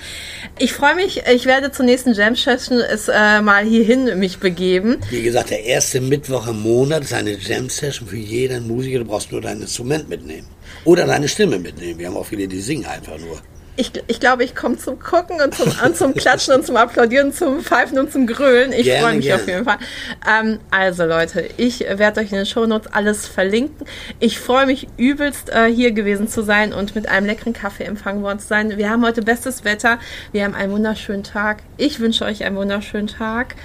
Ich 0.60 0.74
freue 0.74 0.96
mich, 0.96 1.24
ich 1.34 1.46
werde 1.46 1.72
zur 1.72 1.86
nächsten 1.86 2.14
Jam 2.14 2.36
Session 2.36 2.80
es 2.80 3.08
äh, 3.08 3.42
mal 3.42 3.64
hierhin 3.64 4.20
mich 4.20 4.40
begeben. 4.40 4.98
Wie 5.10 5.24
gesagt, 5.24 5.52
der 5.52 5.64
erste 5.64 6.02
Mittwoch 6.02 6.48
im 6.48 6.62
Monat 6.62 7.04
ist 7.04 7.14
eine 7.14 7.38
Jam 7.38 7.70
Session 7.70 8.08
für 8.08 8.18
jeden 8.18 8.68
Musiker. 8.68 9.00
Du 9.00 9.06
brauchst 9.06 9.32
nur 9.32 9.42
dein 9.42 9.62
Instrument 9.62 10.10
mitnehmen. 10.10 10.48
Oder 10.84 11.08
deine 11.08 11.30
Stimme 11.30 11.58
mitnehmen. 11.60 12.00
Wir 12.00 12.08
haben 12.08 12.18
auch 12.18 12.26
viele, 12.26 12.48
die 12.48 12.60
singen 12.60 12.86
einfach 12.86 13.18
nur 13.18 13.42
ich, 13.76 13.92
ich 14.08 14.20
glaube, 14.20 14.44
ich 14.44 14.56
komme 14.56 14.78
zum 14.78 15.00
Gucken 15.00 15.42
und 15.42 15.56
zum, 15.56 15.72
und 15.84 15.98
zum 15.98 16.14
Klatschen 16.14 16.54
und 16.54 16.66
zum 16.66 16.78
Applaudieren, 16.78 17.34
zum 17.34 17.62
Pfeifen 17.62 17.98
und 17.98 18.12
zum 18.12 18.28
Grölen. 18.28 18.72
Ich 18.72 18.92
freue 18.92 19.16
mich 19.16 19.26
gerne. 19.26 19.42
auf 19.42 19.48
jeden 19.48 19.66
Fall. 19.66 19.78
Ähm, 20.30 20.60
also 20.70 21.06
Leute, 21.06 21.50
ich 21.58 21.80
werde 21.80 22.22
euch 22.22 22.32
in 22.32 22.38
den 22.38 22.46
Shownotes 22.46 22.94
alles 22.94 23.28
verlinken. 23.28 23.88
Ich 24.20 24.40
freue 24.40 24.68
mich 24.68 24.88
übelst, 24.98 25.50
äh, 25.50 25.66
hier 25.66 25.92
gewesen 25.92 26.28
zu 26.28 26.44
sein 26.44 26.72
und 26.72 26.94
mit 26.94 27.10
einem 27.10 27.26
leckeren 27.26 27.54
Kaffee 27.54 27.86
empfangen 27.86 28.22
worden 28.22 28.40
zu 28.40 28.48
sein. 28.48 28.78
Wir 28.78 28.92
haben 28.92 29.04
heute 29.04 29.24
bestes 29.24 29.64
Wetter. 29.64 29.98
Wir 30.32 30.44
haben 30.44 30.54
einen 30.54 30.72
wunderschönen 30.72 31.24
Tag. 31.24 31.64
Ich 31.78 32.00
wünsche 32.00 32.26
euch 32.26 32.44
einen 32.44 32.56
wunderschönen 32.56 33.08
Tag. 33.08 33.56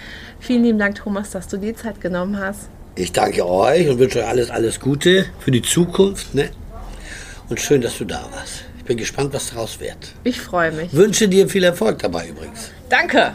Vielen 0.40 0.64
lieben 0.64 0.78
Dank, 0.78 0.94
Thomas, 0.94 1.30
dass 1.30 1.48
du 1.48 1.58
die 1.58 1.74
Zeit 1.74 2.00
genommen 2.00 2.38
hast. 2.38 2.70
Ich 2.94 3.12
danke 3.12 3.46
euch 3.46 3.88
und 3.88 3.98
wünsche 3.98 4.20
euch 4.20 4.26
alles, 4.26 4.50
alles 4.50 4.80
Gute 4.80 5.26
für 5.38 5.50
die 5.50 5.62
Zukunft. 5.62 6.34
Ne? 6.34 6.48
Und 7.50 7.60
schön, 7.60 7.82
dass 7.82 7.98
du 7.98 8.04
da 8.04 8.26
warst 8.32 8.64
bin 8.88 8.96
gespannt, 8.96 9.32
was 9.34 9.50
daraus 9.50 9.78
wird. 9.78 10.14
Ich 10.24 10.40
freue 10.40 10.72
mich. 10.72 10.92
Wünsche 10.92 11.28
dir 11.28 11.48
viel 11.48 11.62
Erfolg 11.62 12.00
dabei 12.00 12.28
übrigens. 12.28 12.70
Danke. 12.88 13.32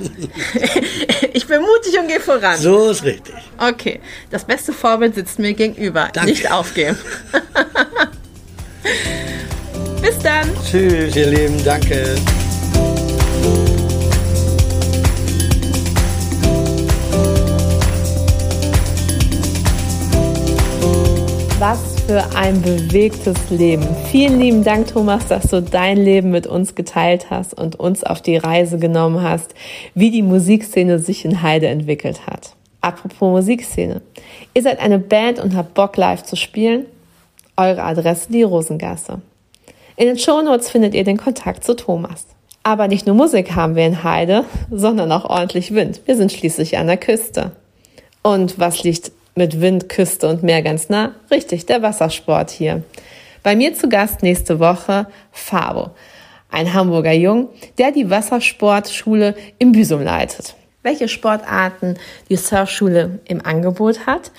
ich 1.34 1.48
bin 1.48 1.62
mutig 1.62 1.98
und 1.98 2.08
gehe 2.08 2.20
voran. 2.20 2.58
So 2.58 2.90
ist 2.90 3.04
richtig. 3.04 3.36
Okay. 3.58 4.02
Das 4.32 4.44
beste 4.44 4.74
Vorbild 4.74 5.16
sitzt 5.16 5.40
mir 5.40 5.54
gegenüber. 5.54 6.10
Danke. 6.12 6.32
Nicht 6.32 6.52
aufgeben. 6.52 6.98
Bis 10.02 10.20
dann. 10.20 10.50
Tschüss, 10.70 11.16
ihr 11.16 11.28
Lieben. 11.28 11.64
Danke. 11.64 12.16
Was 21.60 21.93
für 22.14 22.36
ein 22.36 22.62
bewegtes 22.62 23.50
Leben. 23.50 23.88
Vielen 24.12 24.40
lieben 24.40 24.64
Dank, 24.64 24.86
Thomas, 24.94 25.26
dass 25.26 25.48
du 25.48 25.64
dein 25.64 25.98
Leben 25.98 26.30
mit 26.30 26.46
uns 26.46 26.76
geteilt 26.76 27.32
hast 27.32 27.56
und 27.56 27.80
uns 27.80 28.04
auf 28.04 28.22
die 28.22 28.38
Reise 28.38 28.78
genommen 28.78 29.24
hast, 29.24 29.56
wie 29.96 30.12
die 30.12 30.22
Musikszene 30.22 31.00
sich 31.00 31.26
in 31.26 31.42
Heide 31.42 31.70
entwickelt 31.70 32.28
hat. 32.28 32.54
Apropos 32.82 33.32
Musikszene. 33.32 34.04
Ihr 34.54 34.62
seid 34.62 34.78
eine 34.80 35.00
Band 35.00 35.40
und 35.40 35.56
habt 35.56 35.74
Bock 35.74 35.98
live 35.98 36.22
zu 36.22 36.36
spielen? 36.36 36.86
Eure 37.58 37.82
Adresse 37.82 38.32
die 38.32 38.44
Rosengasse. 38.44 39.20
In 39.96 40.06
den 40.06 40.20
Shownotes 40.20 40.70
findet 40.70 40.94
ihr 40.94 41.06
den 41.06 41.18
Kontakt 41.18 41.64
zu 41.64 41.76
Thomas. 41.76 42.28
Aber 42.62 42.88
nicht 42.88 43.08
nur 43.08 43.16
Musik 43.16 43.56
haben 43.56 43.76
wir 43.76 43.88
in 43.88 44.04
Heide, 44.04 44.46
sondern 44.70 45.12
auch 45.12 45.26
ordentlich 45.26 45.74
Wind. 45.74 46.02
Wir 46.06 46.16
sind 46.16 46.32
schließlich 46.32 46.78
an 46.78 46.86
der 46.86 46.98
Küste. 46.98 47.54
Und 48.22 48.60
was 48.60 48.84
liegt 48.84 49.12
mit 49.36 49.62
Wind, 49.62 49.90
Küste 49.90 50.28
und 50.28 50.44
Meer 50.44 50.62
ganz 50.62 50.90
nah? 50.90 51.14
Richtig, 51.32 51.66
der 51.66 51.82
Wassersport 51.82 52.52
hier. 52.52 52.84
Bei 53.42 53.56
mir 53.56 53.74
zu 53.74 53.90
Gast 53.90 54.24
nächste 54.24 54.60
Woche 54.60 55.08
Fabo, 55.32 55.92
ein 56.50 56.74
Hamburger 56.74 57.12
Jung, 57.12 57.50
der 57.78 57.92
die 57.92 58.10
Wassersportschule 58.10 59.36
im 59.60 59.72
Büsum 59.72 60.02
leitet. 60.02 60.56
Welche 60.82 61.08
Sportarten 61.08 61.98
die 62.30 62.36
Surfschule 62.36 63.20
im 63.26 63.46
Angebot 63.46 64.06
hat, 64.06 64.32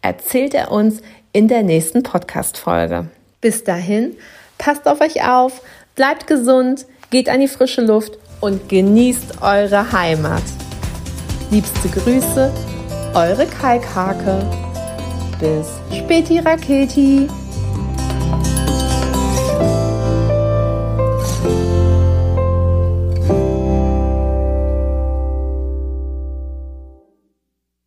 erzählt 0.00 0.54
er 0.54 0.72
uns 0.72 1.02
in 1.32 1.48
der 1.48 1.62
nächsten 1.62 2.02
Podcast-Folge. 2.02 3.08
Bis 3.40 3.64
dahin, 3.64 4.16
passt 4.58 4.86
auf 4.86 5.00
euch 5.00 5.26
auf, 5.26 5.62
bleibt 5.94 6.26
gesund, 6.26 6.86
geht 7.10 7.28
an 7.28 7.40
die 7.40 7.48
frische 7.48 7.82
Luft 7.82 8.18
und 8.40 8.68
genießt 8.68 9.42
eure 9.42 9.92
Heimat. 9.92 10.42
Liebste 11.50 11.88
Grüße, 11.88 12.52
eure 13.14 13.46
Kalkhake. 13.46 14.40
Bis 15.38 15.66
späti 15.98 16.38
Raketi. 16.38 17.28